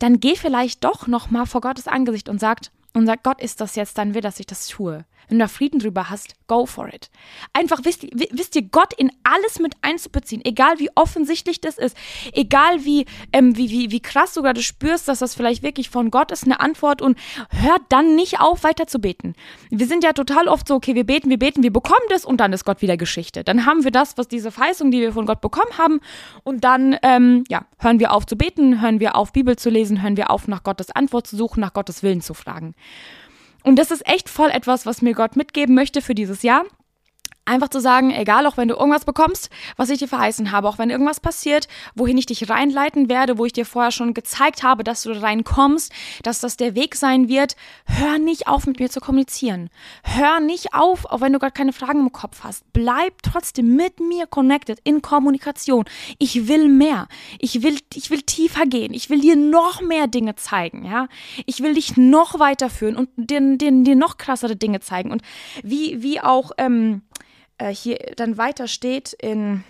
dann 0.00 0.18
geh 0.18 0.34
vielleicht 0.34 0.84
doch 0.84 1.06
nochmal 1.06 1.46
vor 1.46 1.60
Gottes 1.60 1.86
Angesicht 1.86 2.28
und 2.28 2.40
sagt, 2.40 2.72
und 2.94 3.10
Gott, 3.22 3.40
ist 3.40 3.60
das 3.60 3.74
jetzt 3.74 3.98
dein 3.98 4.14
Wille, 4.14 4.22
dass 4.22 4.40
ich 4.40 4.46
das 4.46 4.68
tue? 4.68 5.04
Wenn 5.28 5.38
du 5.38 5.44
da 5.44 5.48
Frieden 5.48 5.78
drüber 5.78 6.10
hast, 6.10 6.34
go 6.46 6.66
for 6.66 6.88
it. 6.88 7.10
Einfach 7.52 7.80
wisst, 7.84 8.06
wisst 8.30 8.56
ihr, 8.56 8.62
Gott 8.62 8.92
in 8.94 9.10
alles 9.22 9.58
mit 9.58 9.74
einzubeziehen, 9.82 10.44
egal 10.44 10.78
wie 10.78 10.90
offensichtlich 10.94 11.60
das 11.60 11.78
ist, 11.78 11.96
egal 12.32 12.84
wie, 12.84 13.06
ähm, 13.32 13.56
wie, 13.56 13.70
wie, 13.70 13.90
wie 13.90 14.00
krass 14.00 14.34
du 14.34 14.42
gerade 14.42 14.62
spürst, 14.62 15.08
dass 15.08 15.20
das 15.20 15.34
vielleicht 15.34 15.62
wirklich 15.62 15.90
von 15.90 16.10
Gott 16.10 16.30
ist, 16.30 16.44
eine 16.44 16.60
Antwort 16.60 17.02
und 17.02 17.18
hört 17.50 17.82
dann 17.88 18.14
nicht 18.14 18.40
auf, 18.40 18.64
weiter 18.64 18.86
zu 18.86 18.98
beten. 18.98 19.34
Wir 19.70 19.86
sind 19.86 20.04
ja 20.04 20.12
total 20.12 20.48
oft 20.48 20.68
so, 20.68 20.74
okay, 20.74 20.94
wir 20.94 21.04
beten, 21.04 21.30
wir 21.30 21.38
beten, 21.38 21.62
wir 21.62 21.72
bekommen 21.72 22.06
das 22.10 22.24
und 22.24 22.38
dann 22.38 22.52
ist 22.52 22.64
Gott 22.64 22.82
wieder 22.82 22.96
Geschichte. 22.96 23.44
Dann 23.44 23.66
haben 23.66 23.84
wir 23.84 23.90
das, 23.90 24.16
was 24.18 24.28
diese 24.28 24.50
Verheißung, 24.50 24.90
die 24.90 25.00
wir 25.00 25.12
von 25.12 25.26
Gott 25.26 25.40
bekommen 25.40 25.78
haben 25.78 26.00
und 26.42 26.64
dann, 26.64 26.96
ähm, 27.02 27.44
ja, 27.48 27.64
hören 27.78 28.00
wir 28.00 28.12
auf 28.12 28.26
zu 28.26 28.36
beten, 28.36 28.80
hören 28.80 29.00
wir 29.00 29.16
auf, 29.16 29.32
Bibel 29.32 29.56
zu 29.56 29.70
lesen, 29.70 30.02
hören 30.02 30.16
wir 30.16 30.30
auf, 30.30 30.48
nach 30.48 30.62
Gottes 30.62 30.90
Antwort 30.90 31.26
zu 31.26 31.36
suchen, 31.36 31.60
nach 31.60 31.72
Gottes 31.72 32.02
Willen 32.02 32.20
zu 32.20 32.34
fragen. 32.34 32.74
Und 33.64 33.76
das 33.76 33.90
ist 33.90 34.06
echt 34.06 34.28
voll 34.28 34.50
etwas, 34.50 34.86
was 34.86 35.02
mir 35.02 35.14
Gott 35.14 35.36
mitgeben 35.36 35.74
möchte 35.74 36.02
für 36.02 36.14
dieses 36.14 36.42
Jahr. 36.42 36.64
Einfach 37.46 37.68
zu 37.68 37.78
sagen, 37.78 38.10
egal, 38.10 38.46
auch 38.46 38.56
wenn 38.56 38.68
du 38.68 38.74
irgendwas 38.74 39.04
bekommst, 39.04 39.50
was 39.76 39.90
ich 39.90 39.98
dir 39.98 40.08
verheißen 40.08 40.50
habe, 40.50 40.66
auch 40.66 40.78
wenn 40.78 40.88
irgendwas 40.88 41.20
passiert, 41.20 41.68
wohin 41.94 42.16
ich 42.16 42.24
dich 42.24 42.48
reinleiten 42.48 43.10
werde, 43.10 43.36
wo 43.36 43.44
ich 43.44 43.52
dir 43.52 43.66
vorher 43.66 43.90
schon 43.90 44.14
gezeigt 44.14 44.62
habe, 44.62 44.82
dass 44.82 45.02
du 45.02 45.10
reinkommst, 45.10 45.92
dass 46.22 46.40
das 46.40 46.56
der 46.56 46.74
Weg 46.74 46.94
sein 46.94 47.28
wird, 47.28 47.54
hör 47.84 48.18
nicht 48.18 48.48
auf, 48.48 48.66
mit 48.66 48.80
mir 48.80 48.88
zu 48.88 49.00
kommunizieren. 49.00 49.68
Hör 50.02 50.40
nicht 50.40 50.72
auf, 50.72 51.04
auch 51.04 51.20
wenn 51.20 51.34
du 51.34 51.38
gerade 51.38 51.52
keine 51.52 51.74
Fragen 51.74 52.00
im 52.00 52.12
Kopf 52.12 52.44
hast. 52.44 52.64
Bleib 52.72 53.22
trotzdem 53.22 53.76
mit 53.76 54.00
mir 54.00 54.26
connected, 54.26 54.80
in 54.82 55.02
Kommunikation. 55.02 55.84
Ich 56.18 56.48
will 56.48 56.68
mehr. 56.68 57.08
Ich 57.38 57.62
will, 57.62 57.78
ich 57.92 58.10
will 58.10 58.22
tiefer 58.22 58.64
gehen. 58.64 58.94
Ich 58.94 59.10
will 59.10 59.20
dir 59.20 59.36
noch 59.36 59.82
mehr 59.82 60.06
Dinge 60.06 60.34
zeigen, 60.36 60.86
ja. 60.86 61.08
Ich 61.44 61.62
will 61.62 61.74
dich 61.74 61.98
noch 61.98 62.38
weiterführen 62.38 62.96
und 62.96 63.10
dir, 63.16 63.58
dir, 63.58 63.70
dir 63.70 63.96
noch 63.96 64.16
krassere 64.16 64.56
Dinge 64.56 64.80
zeigen. 64.80 65.10
Und 65.10 65.20
wie, 65.62 66.02
wie 66.02 66.20
auch, 66.22 66.52
ähm, 66.56 67.02
äh, 67.58 67.74
hier 67.74 67.96
dann 68.16 68.36
weiter 68.38 68.68
steht 68.68 69.12
in 69.12 69.64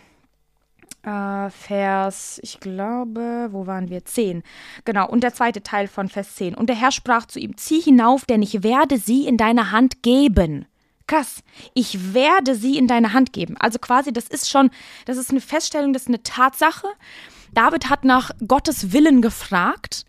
äh, 1.04 1.50
Vers, 1.50 2.40
ich 2.42 2.60
glaube, 2.60 3.48
wo 3.50 3.66
waren 3.66 3.90
wir? 3.90 4.04
10. 4.04 4.42
Genau, 4.84 5.08
und 5.08 5.22
der 5.22 5.34
zweite 5.34 5.62
Teil 5.62 5.86
von 5.86 6.08
Vers 6.08 6.36
10. 6.36 6.54
Und 6.54 6.68
der 6.68 6.76
Herr 6.76 6.92
sprach 6.92 7.26
zu 7.26 7.38
ihm, 7.38 7.56
zieh 7.56 7.80
hinauf, 7.80 8.24
denn 8.24 8.42
ich 8.42 8.62
werde 8.62 8.98
sie 8.98 9.26
in 9.26 9.36
deine 9.36 9.70
Hand 9.70 10.02
geben. 10.02 10.66
Krass, 11.06 11.42
ich 11.74 12.14
werde 12.14 12.54
sie 12.54 12.78
in 12.78 12.86
deine 12.86 13.12
Hand 13.12 13.34
geben. 13.34 13.56
Also 13.58 13.78
quasi, 13.78 14.12
das 14.12 14.26
ist 14.26 14.48
schon, 14.48 14.70
das 15.04 15.18
ist 15.18 15.30
eine 15.30 15.42
Feststellung, 15.42 15.92
das 15.92 16.02
ist 16.02 16.08
eine 16.08 16.22
Tatsache. 16.22 16.88
David 17.54 17.90
hat 17.90 18.04
nach 18.04 18.30
Gottes 18.46 18.92
Willen 18.92 19.22
gefragt 19.22 20.04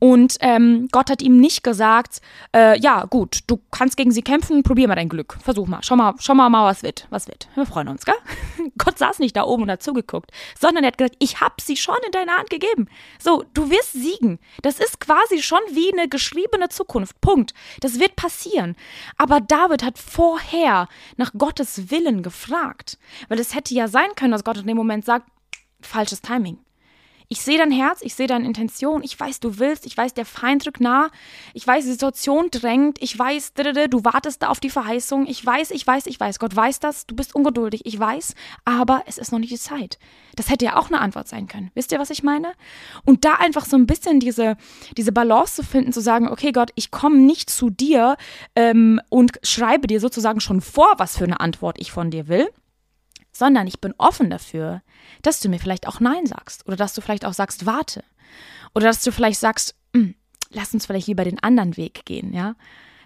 und 0.00 0.36
ähm, 0.40 0.88
Gott 0.92 1.10
hat 1.10 1.22
ihm 1.22 1.40
nicht 1.40 1.64
gesagt, 1.64 2.20
äh, 2.54 2.78
ja 2.78 3.04
gut, 3.04 3.40
du 3.46 3.60
kannst 3.70 3.96
gegen 3.96 4.12
sie 4.12 4.22
kämpfen, 4.22 4.62
probier 4.62 4.86
mal 4.86 4.94
dein 4.94 5.08
Glück, 5.08 5.36
versuch 5.42 5.66
mal, 5.66 5.80
schau 5.82 5.96
mal, 5.96 6.14
schau 6.18 6.34
mal, 6.34 6.48
mal 6.48 6.64
was 6.64 6.82
wird, 6.82 7.06
was 7.10 7.26
wird. 7.26 7.48
Wir 7.54 7.66
freuen 7.66 7.88
uns, 7.88 8.04
gell? 8.04 8.14
Gott 8.78 8.98
saß 8.98 9.18
nicht 9.18 9.36
da 9.36 9.42
oben 9.44 9.64
und 9.64 9.70
hat 9.70 9.82
zugeguckt, 9.82 10.30
sondern 10.58 10.84
er 10.84 10.88
hat 10.88 10.98
gesagt, 10.98 11.16
ich 11.18 11.40
hab 11.40 11.60
sie 11.60 11.76
schon 11.76 11.96
in 12.06 12.12
deine 12.12 12.32
Hand 12.32 12.50
gegeben. 12.50 12.88
So, 13.18 13.44
du 13.54 13.70
wirst 13.70 13.92
siegen. 13.92 14.38
Das 14.62 14.78
ist 14.78 15.00
quasi 15.00 15.42
schon 15.42 15.60
wie 15.72 15.92
eine 15.92 16.08
geschriebene 16.08 16.68
Zukunft. 16.68 17.20
Punkt. 17.20 17.52
Das 17.80 17.98
wird 17.98 18.16
passieren. 18.16 18.76
Aber 19.16 19.40
David 19.40 19.82
hat 19.82 19.98
vorher 19.98 20.88
nach 21.16 21.32
Gottes 21.36 21.90
Willen 21.90 22.22
gefragt, 22.22 22.98
weil 23.28 23.40
es 23.40 23.54
hätte 23.54 23.74
ja 23.74 23.88
sein 23.88 24.14
können, 24.14 24.32
dass 24.32 24.44
Gott 24.44 24.58
in 24.58 24.66
dem 24.66 24.76
Moment 24.76 25.04
sagt, 25.04 25.28
falsches 25.80 26.20
Timing. 26.22 26.58
Ich 27.30 27.42
sehe 27.42 27.58
dein 27.58 27.70
Herz, 27.70 28.00
ich 28.00 28.14
sehe 28.14 28.26
deine 28.26 28.46
Intention, 28.46 29.02
ich 29.02 29.18
weiß, 29.20 29.40
du 29.40 29.58
willst, 29.58 29.84
ich 29.84 29.94
weiß, 29.94 30.14
der 30.14 30.24
Feind 30.24 30.64
drückt 30.64 30.80
nah, 30.80 31.10
ich 31.52 31.66
weiß, 31.66 31.84
die 31.84 31.90
Situation 31.90 32.48
drängt, 32.50 33.02
ich 33.02 33.18
weiß, 33.18 33.52
du 33.52 34.04
wartest 34.04 34.42
da 34.42 34.48
auf 34.48 34.60
die 34.60 34.70
Verheißung, 34.70 35.26
ich 35.26 35.44
weiß, 35.44 35.72
ich 35.72 35.86
weiß, 35.86 36.06
ich 36.06 36.18
weiß, 36.18 36.38
Gott 36.38 36.56
weiß 36.56 36.80
das, 36.80 37.06
du 37.06 37.14
bist 37.14 37.34
ungeduldig, 37.34 37.84
ich 37.84 38.00
weiß, 38.00 38.34
aber 38.64 39.02
es 39.04 39.18
ist 39.18 39.30
noch 39.30 39.40
nicht 39.40 39.52
die 39.52 39.58
Zeit. 39.58 39.98
Das 40.36 40.48
hätte 40.48 40.64
ja 40.64 40.78
auch 40.78 40.88
eine 40.88 41.02
Antwort 41.02 41.28
sein 41.28 41.48
können. 41.48 41.70
Wisst 41.74 41.92
ihr, 41.92 41.98
was 41.98 42.08
ich 42.08 42.22
meine? 42.22 42.52
Und 43.04 43.26
da 43.26 43.34
einfach 43.34 43.66
so 43.66 43.76
ein 43.76 43.86
bisschen 43.86 44.20
diese, 44.20 44.56
diese 44.96 45.12
Balance 45.12 45.56
zu 45.56 45.64
finden, 45.64 45.92
zu 45.92 46.00
sagen, 46.00 46.28
okay, 46.28 46.52
Gott, 46.52 46.70
ich 46.76 46.90
komme 46.90 47.18
nicht 47.18 47.50
zu 47.50 47.68
dir 47.68 48.16
ähm, 48.56 49.02
und 49.10 49.38
schreibe 49.42 49.86
dir 49.86 50.00
sozusagen 50.00 50.40
schon 50.40 50.62
vor, 50.62 50.94
was 50.96 51.18
für 51.18 51.24
eine 51.24 51.40
Antwort 51.40 51.78
ich 51.78 51.92
von 51.92 52.10
dir 52.10 52.28
will, 52.28 52.48
sondern 53.38 53.68
ich 53.68 53.80
bin 53.80 53.94
offen 53.98 54.30
dafür, 54.30 54.82
dass 55.22 55.38
du 55.38 55.48
mir 55.48 55.60
vielleicht 55.60 55.86
auch 55.86 56.00
Nein 56.00 56.26
sagst 56.26 56.66
oder 56.66 56.76
dass 56.76 56.92
du 56.94 57.00
vielleicht 57.00 57.24
auch 57.24 57.32
sagst, 57.32 57.66
warte. 57.66 58.02
Oder 58.74 58.86
dass 58.86 59.02
du 59.04 59.12
vielleicht 59.12 59.38
sagst, 59.38 59.76
hm, 59.94 60.16
lass 60.50 60.74
uns 60.74 60.86
vielleicht 60.86 61.06
lieber 61.06 61.24
den 61.24 61.40
anderen 61.40 61.76
Weg 61.76 62.04
gehen, 62.04 62.32
ja. 62.32 62.56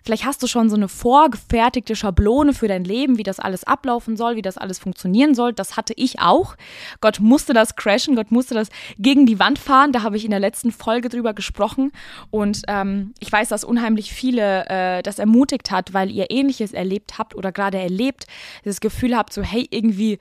Vielleicht 0.04 0.24
hast 0.24 0.42
du 0.42 0.46
schon 0.46 0.68
so 0.68 0.76
eine 0.76 0.88
vorgefertigte 0.88 1.96
Schablone 1.96 2.54
für 2.54 2.68
dein 2.68 2.84
Leben, 2.84 3.18
wie 3.18 3.22
das 3.22 3.38
alles 3.38 3.64
ablaufen 3.64 4.16
soll, 4.16 4.36
wie 4.36 4.42
das 4.42 4.58
alles 4.58 4.78
funktionieren 4.78 5.34
soll. 5.34 5.52
Das 5.52 5.76
hatte 5.76 5.94
ich 5.96 6.20
auch. 6.20 6.56
Gott 7.00 7.20
musste 7.20 7.52
das 7.52 7.76
crashen, 7.76 8.16
Gott 8.16 8.30
musste 8.30 8.54
das 8.54 8.68
gegen 8.98 9.26
die 9.26 9.38
Wand 9.38 9.58
fahren. 9.58 9.92
Da 9.92 10.02
habe 10.02 10.16
ich 10.16 10.24
in 10.24 10.30
der 10.30 10.40
letzten 10.40 10.72
Folge 10.72 11.08
drüber 11.08 11.34
gesprochen. 11.34 11.92
Und 12.30 12.62
ähm, 12.68 13.14
ich 13.20 13.30
weiß, 13.30 13.48
dass 13.48 13.64
unheimlich 13.64 14.12
viele 14.12 14.66
äh, 14.68 15.02
das 15.02 15.18
ermutigt 15.18 15.70
hat, 15.70 15.94
weil 15.94 16.10
ihr 16.10 16.30
Ähnliches 16.30 16.72
erlebt 16.72 17.18
habt 17.18 17.34
oder 17.34 17.52
gerade 17.52 17.78
erlebt, 17.78 18.26
das 18.64 18.80
Gefühl 18.80 19.16
habt, 19.16 19.32
so 19.32 19.42
hey, 19.42 19.66
irgendwie 19.70 20.18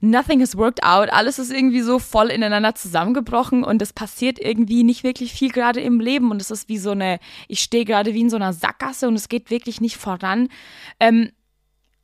nothing 0.00 0.40
has 0.40 0.56
worked 0.56 0.82
out, 0.82 1.10
alles 1.12 1.38
ist 1.38 1.52
irgendwie 1.52 1.80
so 1.80 1.98
voll 1.98 2.30
ineinander 2.30 2.74
zusammengebrochen 2.74 3.64
und 3.64 3.80
es 3.82 3.92
passiert 3.92 4.38
irgendwie 4.38 4.84
nicht 4.84 5.04
wirklich 5.04 5.32
viel 5.32 5.50
gerade 5.50 5.80
im 5.80 6.00
Leben 6.00 6.30
und 6.30 6.40
es 6.40 6.50
ist 6.50 6.68
wie 6.68 6.78
so 6.78 6.90
eine, 6.90 7.18
ich 7.48 7.60
stehe 7.60 7.84
gerade 7.84 8.14
wie 8.14 8.20
in 8.20 8.30
so 8.30 8.36
einer 8.36 8.52
Sackgasse 8.52 9.08
und 9.08 9.14
es 9.14 9.28
geht 9.28 9.50
wirklich 9.50 9.80
nicht 9.80 9.96
voran. 9.96 10.48
Ähm, 11.00 11.30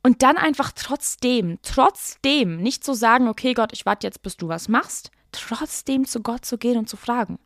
und 0.03 0.21
dann 0.21 0.37
einfach 0.37 0.73
trotzdem, 0.73 1.59
trotzdem 1.61 2.57
nicht 2.57 2.83
zu 2.83 2.93
sagen, 2.93 3.29
okay 3.29 3.53
Gott, 3.53 3.71
ich 3.71 3.85
warte 3.85 4.05
jetzt, 4.05 4.21
bis 4.21 4.35
du 4.35 4.49
was 4.49 4.67
machst, 4.67 5.11
trotzdem 5.31 6.05
zu 6.05 6.21
Gott 6.21 6.45
zu 6.45 6.57
gehen 6.57 6.77
und 6.77 6.89
zu 6.89 6.97
fragen. 6.97 7.39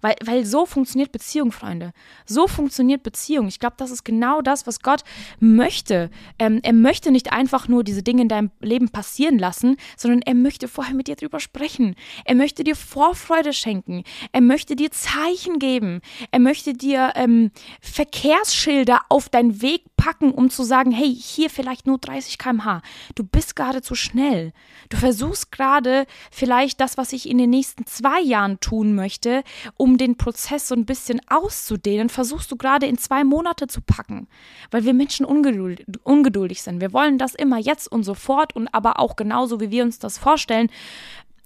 Weil, 0.00 0.16
weil 0.24 0.44
so 0.44 0.66
funktioniert 0.66 1.12
Beziehung, 1.12 1.52
Freunde. 1.52 1.92
So 2.26 2.46
funktioniert 2.46 3.02
Beziehung. 3.02 3.48
Ich 3.48 3.58
glaube, 3.58 3.76
das 3.78 3.90
ist 3.90 4.04
genau 4.04 4.42
das, 4.42 4.66
was 4.66 4.80
Gott 4.80 5.02
möchte. 5.40 6.10
Ähm, 6.38 6.60
er 6.62 6.72
möchte 6.72 7.10
nicht 7.10 7.32
einfach 7.32 7.68
nur 7.68 7.84
diese 7.84 8.02
Dinge 8.02 8.22
in 8.22 8.28
deinem 8.28 8.50
Leben 8.60 8.88
passieren 8.88 9.38
lassen, 9.38 9.76
sondern 9.96 10.22
er 10.22 10.34
möchte 10.34 10.68
vorher 10.68 10.94
mit 10.94 11.08
dir 11.08 11.16
drüber 11.16 11.40
sprechen. 11.40 11.94
Er 12.24 12.34
möchte 12.34 12.64
dir 12.64 12.76
Vorfreude 12.76 13.52
schenken. 13.52 14.04
Er 14.32 14.40
möchte 14.40 14.76
dir 14.76 14.90
Zeichen 14.90 15.58
geben. 15.58 16.00
Er 16.30 16.40
möchte 16.40 16.74
dir 16.74 17.12
ähm, 17.16 17.50
Verkehrsschilder 17.80 19.00
auf 19.08 19.28
deinen 19.28 19.62
Weg 19.62 19.82
packen, 19.96 20.30
um 20.30 20.50
zu 20.50 20.62
sagen, 20.62 20.90
hey, 20.92 21.14
hier 21.14 21.50
vielleicht 21.50 21.86
nur 21.86 21.98
30 21.98 22.38
km/h. 22.38 22.82
Du 23.14 23.24
bist 23.24 23.56
gerade 23.56 23.82
zu 23.82 23.94
schnell. 23.94 24.52
Du 24.88 24.96
versuchst 24.96 25.52
gerade 25.52 26.06
vielleicht 26.30 26.80
das, 26.80 26.96
was 26.96 27.12
ich 27.12 27.28
in 27.28 27.38
den 27.38 27.50
nächsten 27.50 27.86
zwei 27.86 28.20
Jahren 28.20 28.60
tun 28.60 28.94
möchte, 28.94 29.42
um 29.76 29.98
den 29.98 30.16
Prozess 30.16 30.68
so 30.68 30.74
ein 30.74 30.86
bisschen 30.86 31.20
auszudehnen, 31.28 32.08
versuchst 32.08 32.50
du 32.50 32.56
gerade 32.56 32.86
in 32.86 32.98
zwei 32.98 33.24
Monate 33.24 33.66
zu 33.66 33.80
packen. 33.80 34.28
Weil 34.70 34.84
wir 34.84 34.94
Menschen 34.94 35.26
ungeduld, 35.26 35.84
ungeduldig 36.04 36.62
sind. 36.62 36.80
Wir 36.80 36.92
wollen 36.92 37.18
das 37.18 37.34
immer 37.34 37.58
jetzt 37.58 37.90
und 37.90 38.04
sofort 38.04 38.54
und 38.54 38.68
aber 38.68 39.00
auch 39.00 39.16
genauso, 39.16 39.60
wie 39.60 39.70
wir 39.70 39.82
uns 39.82 39.98
das 39.98 40.18
vorstellen. 40.18 40.70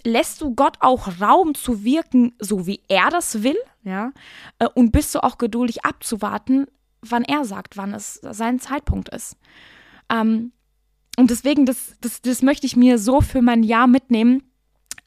Lässt 0.02 0.40
du 0.40 0.54
Gott 0.54 0.78
auch 0.80 1.20
Raum 1.20 1.54
zu 1.54 1.84
wirken, 1.84 2.34
so 2.38 2.66
wie 2.66 2.80
er 2.88 3.10
das 3.10 3.42
will, 3.42 3.58
ja? 3.84 4.12
Äh, 4.58 4.66
und 4.74 4.92
bist 4.92 5.14
du 5.14 5.22
auch 5.22 5.36
geduldig 5.36 5.84
abzuwarten, 5.84 6.66
wann 7.02 7.24
er 7.24 7.44
sagt, 7.44 7.76
wann 7.76 7.94
es 7.94 8.20
sein 8.22 8.58
Zeitpunkt 8.58 9.08
ist. 9.08 9.36
Ähm, 10.10 10.52
und 11.18 11.30
deswegen, 11.30 11.66
das, 11.66 11.96
das, 12.00 12.22
das 12.22 12.42
möchte 12.42 12.66
ich 12.66 12.76
mir 12.76 12.98
so 12.98 13.20
für 13.20 13.42
mein 13.42 13.62
Jahr 13.62 13.86
mitnehmen, 13.86 14.42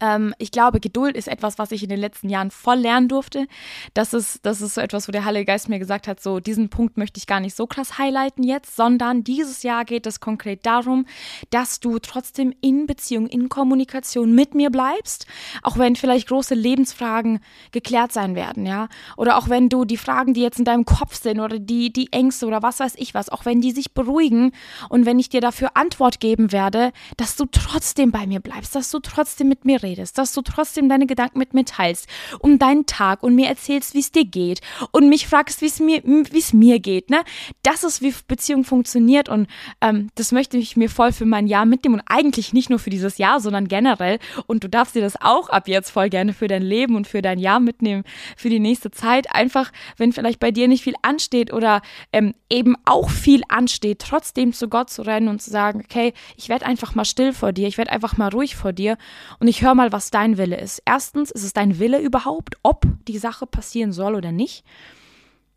ähm, 0.04 0.36
ich 0.38 0.52
glaube, 0.52 0.82
Geduld 0.82 1.16
ist 1.16 1.30
etwas, 1.30 1.58
was 1.58 1.72
ich 1.72 1.82
in 1.82 1.90
den 1.90 2.00
letzten 2.00 2.28
Jahren 2.28 2.52
voll 2.52 2.78
lernen 2.78 3.08
durfte. 3.08 3.48
Das 3.94 4.14
ist, 4.14 4.46
das 4.46 4.62
ist 4.62 4.76
so 4.76 4.82
etwas, 4.82 5.08
wo 5.08 5.14
der 5.14 5.24
Heilige 5.24 5.46
Geist 5.46 5.70
mir 5.70 5.80
gesagt 5.80 6.08
hat, 6.08 6.22
so 6.22 6.42
diesen 6.42 6.70
Punkt 6.70 6.98
möchte 6.98 7.18
ich 7.18 7.26
gar 7.26 7.40
nicht 7.40 7.56
so 7.56 7.68
krass 7.68 7.98
highlighten 7.98 8.44
jetzt, 8.44 8.76
sondern 8.76 9.24
dieses 9.24 9.64
Jahr 9.64 9.86
geht 9.86 10.06
es 10.06 10.20
konkret 10.20 10.66
darum, 10.66 11.06
dass 11.52 11.80
du 11.80 12.00
trotzdem 12.00 12.54
in 12.60 12.86
Beziehung, 12.86 13.28
in 13.28 13.48
Kommunikation 13.48 14.36
mit 14.36 14.56
mir 14.56 14.70
bleibst, 14.70 15.26
auch 15.62 15.78
wenn 15.78 15.96
vielleicht 15.96 16.28
große 16.28 16.54
Lebensfragen 16.54 17.40
geklärt 17.72 18.12
sein 18.12 18.36
werden, 18.36 18.66
ja, 18.66 18.90
oder 19.16 19.38
auch 19.38 19.48
wenn 19.48 19.70
du 19.70 19.86
die 19.86 19.98
Fragen, 19.98 20.34
die 20.34 20.42
jetzt 20.42 20.60
in 20.60 20.66
deinem 20.66 20.84
Kopf 20.84 21.16
sind 21.16 21.40
oder 21.40 21.60
die, 21.60 21.94
die 21.94 22.12
Ängste 22.12 22.46
oder 22.46 22.62
was 22.62 22.82
weiß 22.82 22.96
ich 22.98 23.14
was, 23.14 23.30
auch 23.30 23.46
wenn 23.46 23.62
die 23.62 23.72
sich 23.72 23.94
beruhigen 23.94 24.52
und 24.90 25.06
wenn 25.06 25.20
ich 25.20 25.30
dir 25.30 25.42
dafür 25.42 25.72
Antwort 25.76 26.20
geben 26.20 26.52
werde, 26.52 26.92
dass 27.16 27.38
du 27.38 27.46
trotzdem 27.46 28.12
bei 28.12 28.28
mir 28.28 28.42
bleibst, 28.42 28.76
dass 28.76 28.92
du 28.92 29.00
trotzdem 29.00 29.48
mit 29.48 29.64
mir 29.64 29.82
redest 29.82 29.93
redest, 29.94 30.18
dass 30.18 30.34
du 30.34 30.42
trotzdem 30.42 30.90
deine 30.90 31.08
Gedanken 31.08 31.40
mit 31.40 31.54
mir 31.54 31.66
teilst, 31.66 32.08
um 32.40 32.60
deinen 32.60 32.86
Tag 32.86 33.24
und 33.24 33.36
mir 33.36 33.48
erzählst, 33.48 33.94
wie 33.94 34.00
es 34.00 34.12
dir 34.12 34.26
geht 34.26 34.62
und 34.92 35.10
mich 35.10 35.28
fragst, 35.28 35.62
wie 35.62 35.68
es 35.68 35.80
mir, 35.80 36.02
wie 36.04 36.40
es 36.40 36.54
mir 36.54 36.80
geht, 36.80 37.10
ne? 37.10 37.22
Das 37.64 37.84
ist, 37.84 38.02
wie 38.02 38.14
Beziehung 38.28 38.64
funktioniert 38.64 39.30
und 39.30 39.48
ähm, 39.82 40.10
das 40.16 40.32
möchte 40.32 40.58
ich 40.58 40.76
mir 40.78 40.90
voll 40.90 41.12
für 41.12 41.26
mein 41.26 41.48
Jahr 41.48 41.66
mitnehmen 41.66 41.96
und 41.96 42.04
eigentlich 42.08 42.54
nicht 42.54 42.70
nur 42.70 42.80
für 42.80 42.90
dieses 42.90 43.18
Jahr, 43.18 43.40
sondern 43.40 43.68
generell 43.68 44.20
und 44.48 44.64
du 44.64 44.70
darfst 44.70 44.96
dir 44.96 45.02
das 45.02 45.20
auch 45.22 45.50
ab 45.50 45.68
jetzt 45.68 45.92
voll 45.92 46.10
gerne 46.10 46.34
für 46.34 46.48
dein 46.48 46.64
Leben 46.64 46.96
und 46.96 47.08
für 47.08 47.22
dein 47.22 47.40
Jahr 47.40 47.60
mitnehmen, 47.60 48.04
für 48.36 48.50
die 48.50 48.60
nächste 48.60 48.92
Zeit. 48.92 49.34
Einfach, 49.34 49.72
wenn 49.98 50.12
vielleicht 50.12 50.40
bei 50.40 50.52
dir 50.52 50.68
nicht 50.68 50.84
viel 50.84 50.96
ansteht 51.02 51.54
oder 51.54 51.82
ähm, 52.12 52.34
eben 52.50 52.76
auch 52.86 53.10
viel 53.10 53.42
ansteht, 53.48 54.00
trotzdem 54.00 54.54
zu 54.54 54.68
Gott 54.70 54.90
zu 54.90 55.02
rennen 55.04 55.28
und 55.28 55.42
zu 55.42 55.50
sagen, 55.50 55.82
okay, 55.84 56.14
ich 56.38 56.50
werde 56.50 56.66
einfach 56.66 56.96
mal 56.96 57.06
still 57.06 57.34
vor 57.34 57.52
dir, 57.52 57.68
ich 57.68 57.78
werde 57.78 57.92
einfach 57.92 58.18
mal 58.18 58.30
ruhig 58.30 58.56
vor 58.56 58.74
dir 58.74 58.98
und 59.40 59.48
ich 59.48 59.62
höre 59.62 59.76
mal, 59.76 59.83
was 59.92 60.12
dein 60.12 60.38
Wille 60.38 60.60
ist. 60.60 60.82
Erstens, 60.86 61.32
ist 61.32 61.44
es 61.44 61.54
dein 61.54 61.80
Wille 61.80 62.00
überhaupt, 62.00 62.56
ob 62.64 62.86
die 63.08 63.18
Sache 63.18 63.46
passieren 63.46 63.92
soll 63.92 64.16
oder 64.16 64.32
nicht? 64.32 64.64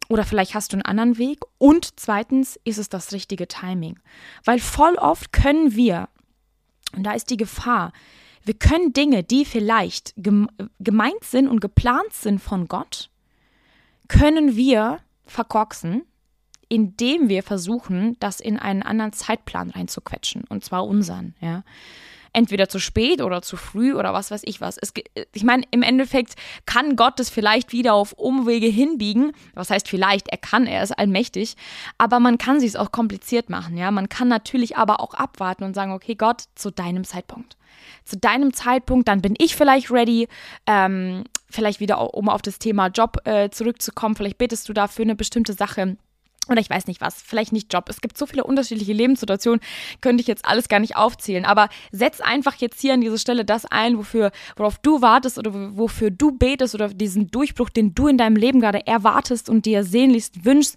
Oder 0.09 0.25
vielleicht 0.25 0.55
hast 0.55 0.73
du 0.73 0.77
einen 0.77 0.85
anderen 0.85 1.19
Weg. 1.19 1.41
Und 1.59 1.99
zweitens, 1.99 2.59
ist 2.65 2.79
es 2.79 2.89
das 2.89 3.12
richtige 3.12 3.49
Timing? 3.49 3.99
Weil 4.45 4.59
voll 4.59 4.95
oft 4.95 5.33
können 5.33 5.75
wir, 5.75 6.09
und 6.95 7.05
da 7.05 7.12
ist 7.12 7.31
die 7.31 7.37
Gefahr, 7.37 7.93
wir 8.45 8.55
können 8.55 8.93
Dinge, 8.93 9.25
die 9.25 9.45
vielleicht 9.45 10.15
gemeint 10.17 11.25
sind 11.25 11.49
und 11.49 11.61
geplant 11.61 12.12
sind 12.12 12.41
von 12.41 12.69
Gott, 12.69 13.11
können 14.09 14.55
wir 14.55 15.01
verkorksen, 15.25 16.03
indem 16.69 17.29
wir 17.29 17.43
versuchen, 17.43 18.17
das 18.21 18.39
in 18.39 18.59
einen 18.59 18.83
anderen 18.83 19.12
Zeitplan 19.12 19.71
reinzuquetschen, 19.71 20.45
und 20.49 20.65
zwar 20.65 20.87
unseren, 20.87 21.35
ja 21.41 21.65
entweder 22.37 22.68
zu 22.68 22.79
spät 22.79 23.22
oder 23.22 23.40
zu 23.40 23.57
früh 23.57 23.94
oder 23.94 24.12
was 24.12 24.31
weiß 24.31 24.42
ich 24.44 24.61
was. 24.61 24.77
Es, 24.77 24.92
ich 25.33 25.42
meine, 25.42 25.62
im 25.70 25.83
Endeffekt 25.83 26.35
kann 26.66 26.94
Gott 26.94 27.18
das 27.18 27.31
vielleicht 27.31 27.72
wieder 27.72 27.94
auf 27.94 28.12
Umwege 28.12 28.66
hinbiegen. 28.66 29.33
Was 29.55 29.70
heißt 29.70 29.88
vielleicht? 29.88 30.29
Er 30.29 30.37
kann, 30.37 30.66
er 30.66 30.83
ist 30.83 30.92
allmächtig. 30.92 31.57
Aber 31.96 32.20
man 32.20 32.37
kann 32.37 32.61
sich 32.61 32.70
es 32.70 32.77
auch 32.77 32.92
kompliziert 32.92 33.49
machen. 33.49 33.79
Ja, 33.79 33.90
man 33.90 34.11
kann 34.11 34.29
natürlich 34.29 34.77
aber 34.77 35.01
auch 35.01 35.14
abwarten 35.14 35.64
und 35.64 35.75
sagen, 35.75 35.92
okay, 35.92 36.14
Gott, 36.14 36.44
zu 36.55 36.70
deinem 36.70 37.05
Zeitpunkt. 37.05 37.57
Zu 38.05 38.18
deinem 38.18 38.53
Zeitpunkt, 38.53 39.09
dann 39.09 39.22
bin 39.22 39.35
ich 39.38 39.57
vielleicht 39.57 39.90
ready. 39.90 40.29
Ähm, 40.66 41.25
vielleicht 41.49 41.81
wieder, 41.81 42.14
um 42.14 42.29
auf 42.29 42.42
das 42.42 42.59
Thema 42.59 42.88
Job 42.88 43.16
äh, 43.25 43.49
zurückzukommen. 43.49 44.14
Vielleicht 44.14 44.37
betest 44.37 44.68
du 44.68 44.75
dafür 44.75 45.05
eine 45.05 45.16
bestimmte 45.16 45.55
Sache 45.55 45.96
oder 46.49 46.61
ich 46.61 46.71
weiß 46.71 46.87
nicht 46.87 47.01
was, 47.01 47.23
vielleicht 47.23 47.53
nicht 47.53 47.73
Job. 47.73 47.89
Es 47.89 48.01
gibt 48.01 48.17
so 48.17 48.27
viele 48.27 48.45
unterschiedliche 48.45 48.93
Lebenssituationen, 48.93 49.61
könnte 50.01 50.21
ich 50.21 50.27
jetzt 50.27 50.45
alles 50.45 50.69
gar 50.69 50.81
nicht 50.81 50.97
aufzählen. 50.97 51.45
Aber 51.45 51.69
setz 51.93 52.21
einfach 52.21 52.55
jetzt 52.57 52.81
hier 52.81 52.95
an 52.95 53.01
dieser 53.01 53.19
Stelle 53.19 53.45
das 53.45 53.67
ein, 53.67 53.99
wofür, 53.99 54.31
worauf 54.57 54.79
du 54.79 55.03
wartest 55.03 55.39
oder 55.39 55.53
wofür 55.77 56.11
du 56.11 56.33
betest 56.33 56.75
oder 56.75 56.89
diesen 56.89 57.31
Durchbruch, 57.31 57.71
den 57.71 57.95
du 57.95 58.09
in 58.09 58.19
deinem 58.19 58.37
Leben 58.37 58.61
gerade 58.61 58.87
erwartest 58.87 59.49
und 59.49 59.67
dir 59.67 59.85
sehnlichst 59.85 60.45
wünschst. 60.45 60.77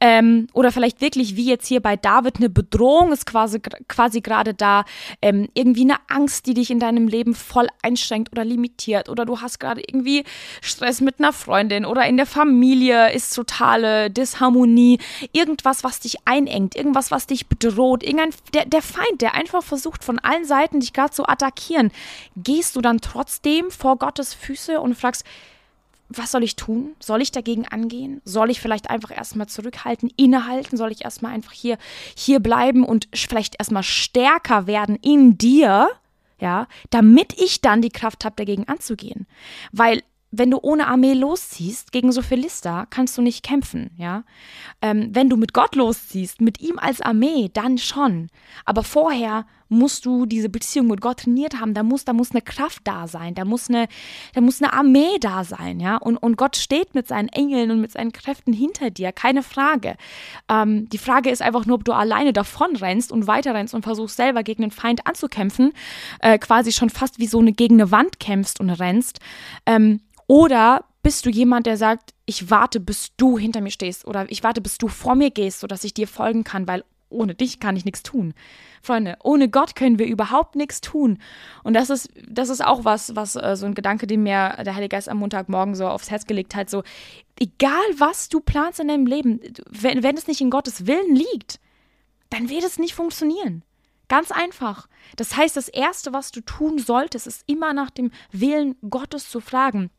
Ähm, 0.00 0.46
oder 0.52 0.72
vielleicht 0.72 1.00
wirklich 1.00 1.36
wie 1.36 1.46
jetzt 1.46 1.66
hier 1.66 1.80
bei 1.80 1.96
David 1.96 2.38
eine 2.38 2.50
Bedrohung 2.50 3.12
ist 3.12 3.26
quasi, 3.26 3.60
quasi 3.88 4.20
gerade 4.20 4.54
da. 4.54 4.84
Ähm, 5.20 5.48
irgendwie 5.54 5.82
eine 5.82 5.96
Angst, 6.08 6.46
die 6.46 6.54
dich 6.54 6.70
in 6.70 6.80
deinem 6.80 7.08
Leben 7.08 7.34
voll 7.34 7.68
einschränkt 7.82 8.32
oder 8.32 8.44
limitiert. 8.44 9.08
Oder 9.08 9.24
du 9.24 9.40
hast 9.40 9.60
gerade 9.60 9.80
irgendwie 9.80 10.24
Stress 10.60 11.00
mit 11.00 11.18
einer 11.18 11.32
Freundin 11.32 11.84
oder 11.84 12.06
in 12.06 12.16
der 12.16 12.26
Familie 12.26 13.12
ist 13.12 13.34
totale 13.34 14.10
Disharmonie 14.10 14.98
irgendwas, 15.32 15.84
was 15.84 16.00
dich 16.00 16.16
einengt, 16.24 16.74
irgendwas, 16.74 17.10
was 17.10 17.26
dich 17.26 17.46
bedroht, 17.46 18.02
irgendein, 18.02 18.34
der, 18.54 18.66
der 18.66 18.82
Feind, 18.82 19.20
der 19.20 19.34
einfach 19.34 19.62
versucht, 19.62 20.04
von 20.04 20.18
allen 20.18 20.44
Seiten 20.44 20.80
dich 20.80 20.92
gerade 20.92 21.12
zu 21.12 21.28
attackieren, 21.28 21.90
gehst 22.36 22.76
du 22.76 22.80
dann 22.80 23.00
trotzdem 23.00 23.70
vor 23.70 23.96
Gottes 23.98 24.34
Füße 24.34 24.80
und 24.80 24.94
fragst, 24.96 25.24
was 26.18 26.30
soll 26.30 26.42
ich 26.42 26.56
tun? 26.56 26.94
Soll 27.00 27.22
ich 27.22 27.32
dagegen 27.32 27.66
angehen? 27.66 28.20
Soll 28.24 28.50
ich 28.50 28.60
vielleicht 28.60 28.90
einfach 28.90 29.10
erstmal 29.10 29.48
zurückhalten, 29.48 30.10
innehalten? 30.16 30.76
Soll 30.76 30.92
ich 30.92 31.04
erstmal 31.04 31.32
einfach 31.32 31.52
hier, 31.52 31.78
hier 32.14 32.40
bleiben 32.40 32.84
und 32.84 33.08
vielleicht 33.14 33.56
erstmal 33.58 33.82
stärker 33.82 34.66
werden 34.66 34.96
in 34.96 35.38
dir? 35.38 35.88
Ja, 36.38 36.66
damit 36.90 37.40
ich 37.40 37.60
dann 37.60 37.82
die 37.82 37.90
Kraft 37.90 38.24
habe, 38.24 38.34
dagegen 38.34 38.66
anzugehen. 38.66 39.26
Weil 39.70 40.02
wenn 40.32 40.50
du 40.50 40.58
ohne 40.60 40.88
Armee 40.88 41.12
losziehst 41.12 41.92
gegen 41.92 42.10
so 42.10 42.22
Philister, 42.22 42.86
kannst 42.88 43.16
du 43.16 43.22
nicht 43.22 43.44
kämpfen, 43.44 43.90
ja. 43.96 44.24
Ähm, 44.80 45.10
wenn 45.12 45.28
du 45.28 45.36
mit 45.36 45.52
Gott 45.52 45.76
losziehst, 45.76 46.40
mit 46.40 46.60
ihm 46.60 46.78
als 46.78 47.02
Armee, 47.02 47.50
dann 47.52 47.78
schon. 47.78 48.28
Aber 48.64 48.82
vorher 48.82 49.46
musst 49.72 50.06
du 50.06 50.26
diese 50.26 50.48
Beziehung 50.48 50.86
mit 50.86 51.00
Gott 51.00 51.20
trainiert 51.20 51.60
haben. 51.60 51.74
Da 51.74 51.82
muss, 51.82 52.04
da 52.04 52.12
muss 52.12 52.30
eine 52.30 52.42
Kraft 52.42 52.82
da 52.84 53.08
sein, 53.08 53.34
da 53.34 53.44
muss 53.44 53.68
eine, 53.68 53.88
da 54.34 54.40
muss 54.40 54.62
eine 54.62 54.72
Armee 54.72 55.18
da 55.20 55.44
sein, 55.44 55.80
ja. 55.80 55.96
Und, 55.96 56.16
und 56.16 56.36
Gott 56.36 56.56
steht 56.56 56.94
mit 56.94 57.08
seinen 57.08 57.28
Engeln 57.28 57.70
und 57.70 57.80
mit 57.80 57.92
seinen 57.92 58.12
Kräften 58.12 58.52
hinter 58.52 58.90
dir, 58.90 59.12
keine 59.12 59.42
Frage. 59.42 59.96
Ähm, 60.48 60.88
die 60.90 60.98
Frage 60.98 61.30
ist 61.30 61.42
einfach 61.42 61.66
nur, 61.66 61.76
ob 61.76 61.84
du 61.84 61.92
alleine 61.92 62.32
davon 62.32 62.76
rennst 62.76 63.10
und 63.10 63.26
weiter 63.26 63.54
rennst 63.54 63.74
und 63.74 63.82
versuchst 63.82 64.16
selber 64.16 64.42
gegen 64.42 64.62
den 64.62 64.70
Feind 64.70 65.06
anzukämpfen, 65.06 65.72
äh, 66.20 66.38
quasi 66.38 66.72
schon 66.72 66.90
fast 66.90 67.18
wie 67.18 67.26
so 67.26 67.40
eine 67.40 67.52
gegen 67.52 67.80
eine 67.80 67.90
Wand 67.90 68.20
kämpfst 68.20 68.60
und 68.60 68.70
rennst. 68.70 69.18
Ähm, 69.66 70.00
oder 70.26 70.84
bist 71.02 71.26
du 71.26 71.30
jemand, 71.30 71.66
der 71.66 71.76
sagt, 71.76 72.14
ich 72.26 72.50
warte, 72.50 72.78
bis 72.78 73.08
du 73.16 73.38
hinter 73.38 73.60
mir 73.60 73.70
stehst 73.70 74.06
oder 74.06 74.30
ich 74.30 74.44
warte, 74.44 74.60
bis 74.60 74.78
du 74.78 74.88
vor 74.88 75.14
mir 75.14 75.30
gehst, 75.30 75.60
sodass 75.60 75.84
ich 75.84 75.94
dir 75.94 76.06
folgen 76.06 76.44
kann, 76.44 76.68
weil 76.68 76.84
ohne 77.12 77.34
dich 77.34 77.60
kann 77.60 77.76
ich 77.76 77.84
nichts 77.84 78.02
tun. 78.02 78.34
Freunde, 78.82 79.16
ohne 79.22 79.48
Gott 79.48 79.76
können 79.76 79.98
wir 79.98 80.06
überhaupt 80.06 80.56
nichts 80.56 80.80
tun. 80.80 81.18
Und 81.62 81.74
das 81.74 81.90
ist, 81.90 82.10
das 82.28 82.48
ist 82.48 82.64
auch 82.64 82.84
was, 82.84 83.14
was 83.14 83.36
äh, 83.36 83.56
so 83.56 83.66
ein 83.66 83.74
Gedanke, 83.74 84.06
den 84.06 84.22
mir 84.22 84.56
der 84.64 84.74
Heilige 84.74 84.96
Geist 84.96 85.08
am 85.08 85.18
Montagmorgen 85.18 85.74
so 85.74 85.86
aufs 85.86 86.10
Herz 86.10 86.26
gelegt 86.26 86.54
hat. 86.54 86.68
So, 86.68 86.82
egal 87.38 87.84
was 87.98 88.28
du 88.28 88.40
planst 88.40 88.80
in 88.80 88.88
deinem 88.88 89.06
Leben, 89.06 89.40
wenn, 89.70 90.02
wenn 90.02 90.16
es 90.16 90.26
nicht 90.26 90.40
in 90.40 90.50
Gottes 90.50 90.86
Willen 90.86 91.14
liegt, 91.14 91.60
dann 92.30 92.48
wird 92.48 92.64
es 92.64 92.78
nicht 92.78 92.94
funktionieren. 92.94 93.62
Ganz 94.08 94.30
einfach. 94.30 94.88
Das 95.16 95.36
heißt, 95.36 95.56
das 95.56 95.68
Erste, 95.68 96.12
was 96.12 96.32
du 96.32 96.40
tun 96.40 96.78
solltest, 96.78 97.26
ist 97.26 97.44
immer 97.46 97.72
nach 97.72 97.90
dem 97.90 98.10
Willen 98.30 98.76
Gottes 98.90 99.30
zu 99.30 99.40
fragen. 99.40 99.90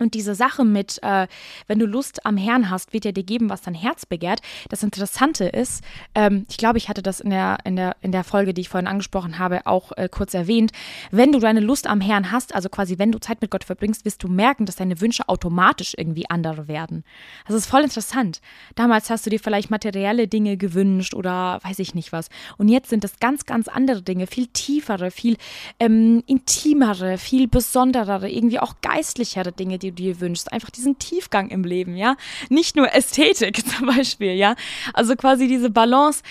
Und 0.00 0.14
diese 0.14 0.34
Sache 0.34 0.64
mit, 0.64 0.98
äh, 1.02 1.26
wenn 1.66 1.78
du 1.78 1.86
Lust 1.86 2.26
am 2.26 2.36
Herrn 2.36 2.70
hast, 2.70 2.92
wird 2.92 3.04
er 3.04 3.12
dir 3.12 3.22
geben, 3.22 3.50
was 3.50 3.62
dein 3.62 3.74
Herz 3.74 4.06
begehrt. 4.06 4.40
Das 4.68 4.82
Interessante 4.82 5.44
ist, 5.44 5.84
ähm, 6.14 6.46
ich 6.48 6.56
glaube, 6.56 6.78
ich 6.78 6.88
hatte 6.88 7.02
das 7.02 7.20
in 7.20 7.30
der, 7.30 7.58
in, 7.64 7.76
der, 7.76 7.96
in 8.00 8.10
der 8.10 8.24
Folge, 8.24 8.54
die 8.54 8.62
ich 8.62 8.68
vorhin 8.68 8.88
angesprochen 8.88 9.38
habe, 9.38 9.66
auch 9.66 9.92
äh, 9.96 10.08
kurz 10.10 10.34
erwähnt. 10.34 10.72
Wenn 11.10 11.32
du 11.32 11.38
deine 11.38 11.60
Lust 11.60 11.86
am 11.86 12.00
Herrn 12.00 12.32
hast, 12.32 12.54
also 12.54 12.68
quasi 12.68 12.98
wenn 12.98 13.12
du 13.12 13.20
Zeit 13.20 13.42
mit 13.42 13.50
Gott 13.50 13.64
verbringst, 13.64 14.04
wirst 14.04 14.22
du 14.22 14.28
merken, 14.28 14.66
dass 14.66 14.76
deine 14.76 15.00
Wünsche 15.00 15.28
automatisch 15.28 15.94
irgendwie 15.96 16.28
andere 16.30 16.66
werden. 16.66 17.04
Das 17.46 17.54
ist 17.54 17.66
voll 17.66 17.82
interessant. 17.82 18.40
Damals 18.74 19.10
hast 19.10 19.26
du 19.26 19.30
dir 19.30 19.38
vielleicht 19.38 19.70
materielle 19.70 20.28
Dinge 20.28 20.56
gewünscht 20.56 21.14
oder 21.14 21.60
weiß 21.62 21.78
ich 21.78 21.94
nicht 21.94 22.12
was. 22.12 22.28
Und 22.56 22.68
jetzt 22.68 22.88
sind 22.88 23.04
es 23.04 23.18
ganz, 23.20 23.44
ganz 23.44 23.68
andere 23.68 24.02
Dinge, 24.02 24.26
viel 24.26 24.46
tiefere, 24.46 25.10
viel 25.10 25.36
ähm, 25.78 26.22
intimere, 26.26 27.18
viel 27.18 27.48
besonderere, 27.48 28.30
irgendwie 28.30 28.60
auch 28.60 28.76
geistlichere 28.80 29.52
Dinge, 29.52 29.78
die 29.78 29.89
du 29.90 30.02
dir 30.02 30.20
wünschst. 30.20 30.52
Einfach 30.52 30.70
diesen 30.70 30.98
Tiefgang 30.98 31.50
im 31.50 31.64
Leben, 31.64 31.96
ja. 31.96 32.16
Nicht 32.48 32.76
nur 32.76 32.92
Ästhetik 32.92 33.66
zum 33.68 33.86
Beispiel, 33.86 34.32
ja. 34.32 34.54
Also 34.94 35.16
quasi 35.16 35.48
diese 35.48 35.70
Balance 35.70 36.22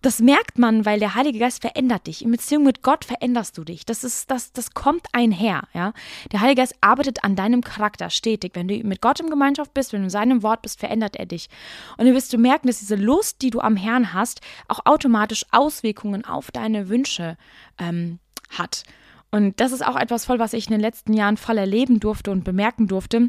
das 0.00 0.20
merkt 0.20 0.58
man, 0.58 0.86
weil 0.86 1.00
der 1.00 1.16
Heilige 1.16 1.40
Geist 1.40 1.60
verändert 1.60 2.06
dich. 2.06 2.24
In 2.24 2.30
Beziehung 2.30 2.62
mit 2.62 2.82
Gott 2.82 3.04
veränderst 3.04 3.58
du 3.58 3.64
dich. 3.64 3.84
Das 3.84 4.04
ist, 4.04 4.30
das, 4.30 4.52
das 4.52 4.70
kommt 4.70 5.06
einher, 5.12 5.62
ja. 5.74 5.92
Der 6.30 6.40
Heilige 6.40 6.62
Geist 6.62 6.76
arbeitet 6.80 7.24
an 7.24 7.34
deinem 7.34 7.62
Charakter 7.62 8.08
stetig. 8.08 8.52
Wenn 8.54 8.68
du 8.68 8.76
mit 8.84 9.00
Gott 9.00 9.18
in 9.18 9.28
Gemeinschaft 9.28 9.74
bist, 9.74 9.92
wenn 9.92 10.00
du 10.00 10.04
in 10.04 10.10
seinem 10.10 10.42
Wort 10.44 10.62
bist, 10.62 10.78
verändert 10.78 11.16
er 11.16 11.26
dich. 11.26 11.48
Und 11.96 12.06
dann 12.06 12.14
wirst 12.14 12.32
du 12.32 12.38
merken, 12.38 12.68
dass 12.68 12.78
diese 12.78 12.94
Lust, 12.94 13.42
die 13.42 13.50
du 13.50 13.60
am 13.60 13.76
Herrn 13.76 14.12
hast, 14.12 14.40
auch 14.68 14.86
automatisch 14.86 15.44
Auswirkungen 15.50 16.24
auf 16.24 16.52
deine 16.52 16.88
Wünsche 16.88 17.36
ähm, 17.78 18.20
hat. 18.50 18.84
Und 19.30 19.60
das 19.60 19.72
ist 19.72 19.86
auch 19.86 19.96
etwas 19.96 20.24
voll, 20.24 20.38
was 20.38 20.52
ich 20.52 20.66
in 20.66 20.72
den 20.72 20.80
letzten 20.80 21.12
Jahren 21.12 21.36
voll 21.36 21.58
erleben 21.58 22.00
durfte 22.00 22.30
und 22.30 22.44
bemerken 22.44 22.86
durfte. 22.86 23.28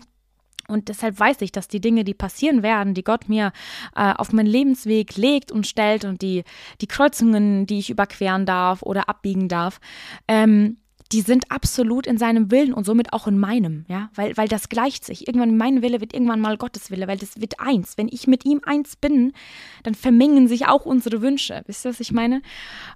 Und 0.70 0.88
deshalb 0.88 1.20
weiß 1.20 1.42
ich, 1.42 1.52
dass 1.52 1.68
die 1.68 1.82
Dinge, 1.82 2.04
die 2.04 2.14
passieren 2.14 2.62
werden, 2.62 2.94
die 2.94 3.04
Gott 3.04 3.28
mir 3.28 3.52
äh, 3.96 4.14
auf 4.14 4.32
meinen 4.32 4.46
Lebensweg 4.46 5.18
legt 5.18 5.52
und 5.52 5.66
stellt 5.66 6.06
und 6.06 6.22
die, 6.22 6.44
die 6.80 6.88
Kreuzungen, 6.88 7.66
die 7.66 7.80
ich 7.80 7.90
überqueren 7.90 8.46
darf 8.46 8.84
oder 8.84 9.10
abbiegen 9.10 9.48
darf, 9.50 9.80
ähm, 10.28 10.78
die 11.12 11.22
sind 11.22 11.50
absolut 11.50 12.06
in 12.06 12.20
seinem 12.20 12.52
Willen 12.52 12.72
und 12.72 12.86
somit 12.86 13.14
auch 13.14 13.26
in 13.26 13.40
meinem, 13.40 13.84
ja, 13.88 14.12
weil, 14.14 14.38
weil 14.38 14.48
das 14.48 14.70
gleicht 14.70 15.04
sich. 15.04 15.28
Irgendwann 15.28 15.58
mein 15.58 15.82
Wille 15.82 16.02
wird 16.02 16.14
irgendwann 16.14 16.40
mal 16.40 16.56
Gottes 16.58 16.92
Wille, 16.92 17.08
weil 17.08 17.18
das 17.18 17.42
wird 17.42 17.60
eins. 17.60 17.98
Wenn 17.98 18.08
ich 18.08 18.28
mit 18.28 18.46
ihm 18.46 18.62
eins 18.64 18.96
bin, 18.96 19.34
dann 19.82 19.96
vermengen 19.96 20.48
sich 20.48 20.68
auch 20.68 20.86
unsere 20.86 21.24
Wünsche. 21.24 21.64
Wisst 21.66 21.86
ihr, 21.86 21.90
was 21.90 22.00
ich 22.00 22.12
meine? 22.12 22.44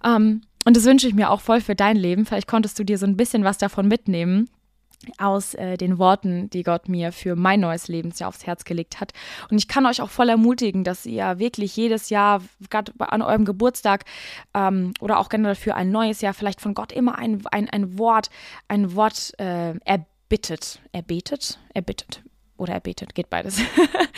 Ähm, 0.04 0.42
und 0.66 0.78
das 0.78 0.86
wünsche 0.86 1.08
ich 1.08 1.14
mir 1.14 1.30
auch 1.30 1.42
voll 1.42 1.62
für 1.62 1.76
dein 1.76 1.98
Leben. 1.98 2.26
Vielleicht 2.26 2.48
konntest 2.48 2.78
du 2.80 2.84
dir 2.84 2.98
so 2.98 3.06
ein 3.06 3.18
bisschen 3.18 3.44
was 3.44 3.58
davon 3.58 3.88
mitnehmen. 3.88 4.50
aus 5.18 5.54
äh, 5.56 5.76
den 5.76 5.98
Worten, 5.98 6.50
die 6.50 6.64
Gott 6.64 6.88
mir 6.88 7.12
für 7.12 7.36
mein 7.36 7.60
neues 7.60 7.90
Lebensjahr 7.90 8.30
aufs 8.30 8.46
Herz 8.46 8.64
gelegt 8.64 9.02
hat. 9.02 9.12
Und 9.50 9.58
ich 9.58 9.68
kann 9.68 9.86
euch 9.86 10.02
auch 10.02 10.10
voll 10.10 10.30
ermutigen, 10.30 10.86
dass 10.86 11.06
ihr 11.06 11.40
wirklich 11.40 11.76
jedes 11.76 12.10
Jahr, 12.10 12.42
gerade 12.70 12.94
an 13.00 13.22
eurem 13.22 13.44
Geburtstag 13.44 14.06
ähm, 14.54 14.94
oder 15.02 15.20
auch 15.20 15.28
generell 15.28 15.56
für 15.56 15.76
ein 15.76 15.92
neues 15.92 16.22
Jahr, 16.22 16.34
vielleicht 16.34 16.62
von 16.62 16.74
Gott 16.74 16.94
immer 16.94 17.18
ein, 17.18 17.44
ein, 17.52 17.70
ein 17.70 17.98
Wort, 17.98 18.30
ein 18.70 18.96
Wort 18.96 19.34
äh, 19.40 19.74
erbittet. 19.84 20.80
Erbettet? 20.94 21.60
Erbittet. 21.74 22.24
Oder 22.64 22.76
erbetet, 22.76 23.14
geht 23.14 23.30
beides. 23.30 23.60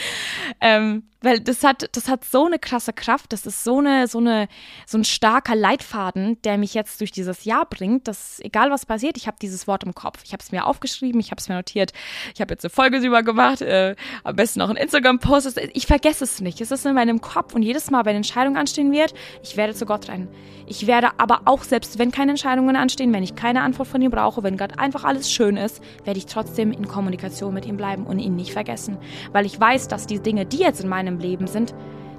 ähm, 0.61 1.01
weil 1.25 1.39
das 1.39 1.63
hat, 1.63 1.89
das 1.93 2.07
hat 2.07 2.23
so 2.23 2.45
eine 2.45 2.59
krasse 2.59 2.93
Kraft, 2.93 3.33
das 3.33 3.47
ist 3.47 3.63
so, 3.63 3.79
eine, 3.79 4.07
so, 4.07 4.19
eine, 4.19 4.47
so 4.85 4.99
ein 4.99 5.03
starker 5.03 5.55
Leitfaden, 5.55 6.39
der 6.43 6.59
mich 6.59 6.75
jetzt 6.75 7.01
durch 7.01 7.11
dieses 7.11 7.45
Jahr 7.45 7.65
bringt, 7.65 8.07
dass 8.07 8.39
egal 8.41 8.69
was 8.69 8.85
passiert, 8.85 9.17
ich 9.17 9.25
habe 9.25 9.37
dieses 9.41 9.65
Wort 9.65 9.83
im 9.83 9.95
Kopf. 9.95 10.19
Ich 10.23 10.33
habe 10.33 10.43
es 10.43 10.51
mir 10.51 10.67
aufgeschrieben, 10.67 11.19
ich 11.19 11.31
habe 11.31 11.39
es 11.39 11.49
mir 11.49 11.55
notiert, 11.55 11.93
ich 12.35 12.41
habe 12.41 12.53
jetzt 12.53 12.63
eine 12.63 12.69
Folge 12.69 13.01
drüber 13.01 13.23
gemacht, 13.23 13.63
äh, 13.63 13.95
am 14.23 14.35
besten 14.35 14.61
auch 14.61 14.69
einen 14.69 14.77
Instagram-Post. 14.77 15.59
Ich 15.73 15.87
vergesse 15.87 16.23
es 16.23 16.41
nicht, 16.41 16.61
es 16.61 16.69
ist 16.69 16.85
in 16.85 16.93
meinem 16.93 17.19
Kopf 17.19 17.55
und 17.55 17.63
jedes 17.63 17.89
Mal, 17.89 18.05
wenn 18.05 18.15
Entscheidung 18.15 18.55
anstehen 18.55 18.91
wird, 18.91 19.15
ich 19.41 19.57
werde 19.57 19.73
zu 19.73 19.87
Gott 19.87 20.07
rein. 20.09 20.27
Ich 20.67 20.85
werde 20.85 21.19
aber 21.19 21.41
auch, 21.45 21.63
selbst 21.63 21.99
wenn 21.99 22.11
keine 22.11 22.31
Entscheidungen 22.31 22.75
anstehen, 22.75 23.13
wenn 23.13 23.23
ich 23.23 23.35
keine 23.35 23.61
Antwort 23.61 23.87
von 23.87 24.01
ihm 24.01 24.11
brauche, 24.11 24.43
wenn 24.43 24.57
Gott 24.57 24.77
einfach 24.77 25.03
alles 25.03 25.31
schön 25.31 25.57
ist, 25.57 25.81
werde 26.03 26.19
ich 26.19 26.25
trotzdem 26.27 26.71
in 26.71 26.87
Kommunikation 26.87 27.53
mit 27.53 27.65
ihm 27.65 27.77
bleiben 27.77 28.05
und 28.05 28.19
ihn 28.19 28.34
nicht 28.35 28.53
vergessen. 28.53 28.97
Weil 29.31 29.45
ich 29.45 29.59
weiß, 29.59 29.87
dass 29.87 30.07
die 30.07 30.19
Dinge, 30.19 30.45
die 30.45 30.57
jetzt 30.57 30.81
in 30.81 30.89
meinem 30.89 31.05
meinem 31.05 31.19
Leben 31.19 31.47
sind, 31.47 31.73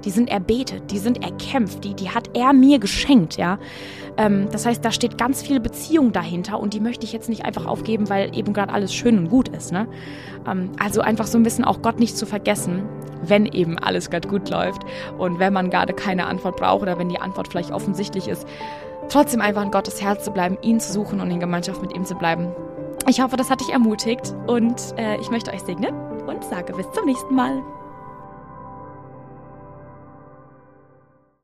die 0.05 0.11
sind 0.11 0.29
erbetet, 0.29 0.91
die 0.91 0.99
sind 0.99 1.23
erkämpft, 1.23 1.83
die, 1.83 1.95
die 1.95 2.11
hat 2.11 2.37
er 2.37 2.53
mir 2.53 2.79
geschenkt, 2.79 3.37
ja. 3.37 3.57
Ähm, 4.15 4.47
das 4.51 4.65
heißt, 4.65 4.85
da 4.85 4.91
steht 4.91 5.17
ganz 5.17 5.41
viel 5.41 5.59
Beziehung 5.59 6.11
dahinter 6.11 6.59
und 6.59 6.73
die 6.73 6.79
möchte 6.79 7.03
ich 7.03 7.13
jetzt 7.13 7.29
nicht 7.29 7.45
einfach 7.45 7.65
aufgeben, 7.65 8.07
weil 8.07 8.35
eben 8.37 8.53
gerade 8.53 8.71
alles 8.71 8.93
schön 8.93 9.17
und 9.17 9.29
gut 9.29 9.49
ist, 9.49 9.71
ne? 9.71 9.87
Ähm, 10.47 10.69
also 10.79 11.01
einfach 11.01 11.25
so 11.25 11.37
ein 11.37 11.43
bisschen 11.43 11.65
auch 11.65 11.81
Gott 11.81 11.99
nicht 11.99 12.15
zu 12.15 12.25
vergessen, 12.25 12.83
wenn 13.23 13.47
eben 13.47 13.79
alles 13.79 14.11
gerade 14.11 14.27
gut 14.27 14.49
läuft 14.49 14.83
und 15.17 15.39
wenn 15.39 15.51
man 15.51 15.71
gerade 15.71 15.93
keine 15.93 16.27
Antwort 16.27 16.57
braucht 16.57 16.83
oder 16.83 16.99
wenn 16.99 17.09
die 17.09 17.19
Antwort 17.19 17.47
vielleicht 17.47 17.71
offensichtlich 17.71 18.27
ist, 18.27 18.47
trotzdem 19.09 19.41
einfach 19.41 19.63
in 19.63 19.71
Gottes 19.71 20.01
Herz 20.01 20.23
zu 20.23 20.31
bleiben, 20.31 20.57
ihn 20.61 20.79
zu 20.79 20.93
suchen 20.93 21.19
und 21.19 21.31
in 21.31 21.39
Gemeinschaft 21.39 21.81
mit 21.81 21.95
ihm 21.95 22.05
zu 22.05 22.15
bleiben. 22.15 22.49
Ich 23.09 23.21
hoffe, 23.21 23.37
das 23.37 23.49
hat 23.49 23.61
dich 23.61 23.69
ermutigt 23.69 24.35
und 24.47 24.93
äh, 24.97 25.17
ich 25.21 25.29
möchte 25.29 25.53
euch 25.53 25.61
segnen 25.61 25.95
und 26.27 26.43
sage 26.43 26.73
bis 26.73 26.91
zum 26.91 27.05
nächsten 27.05 27.33
Mal. 27.33 27.63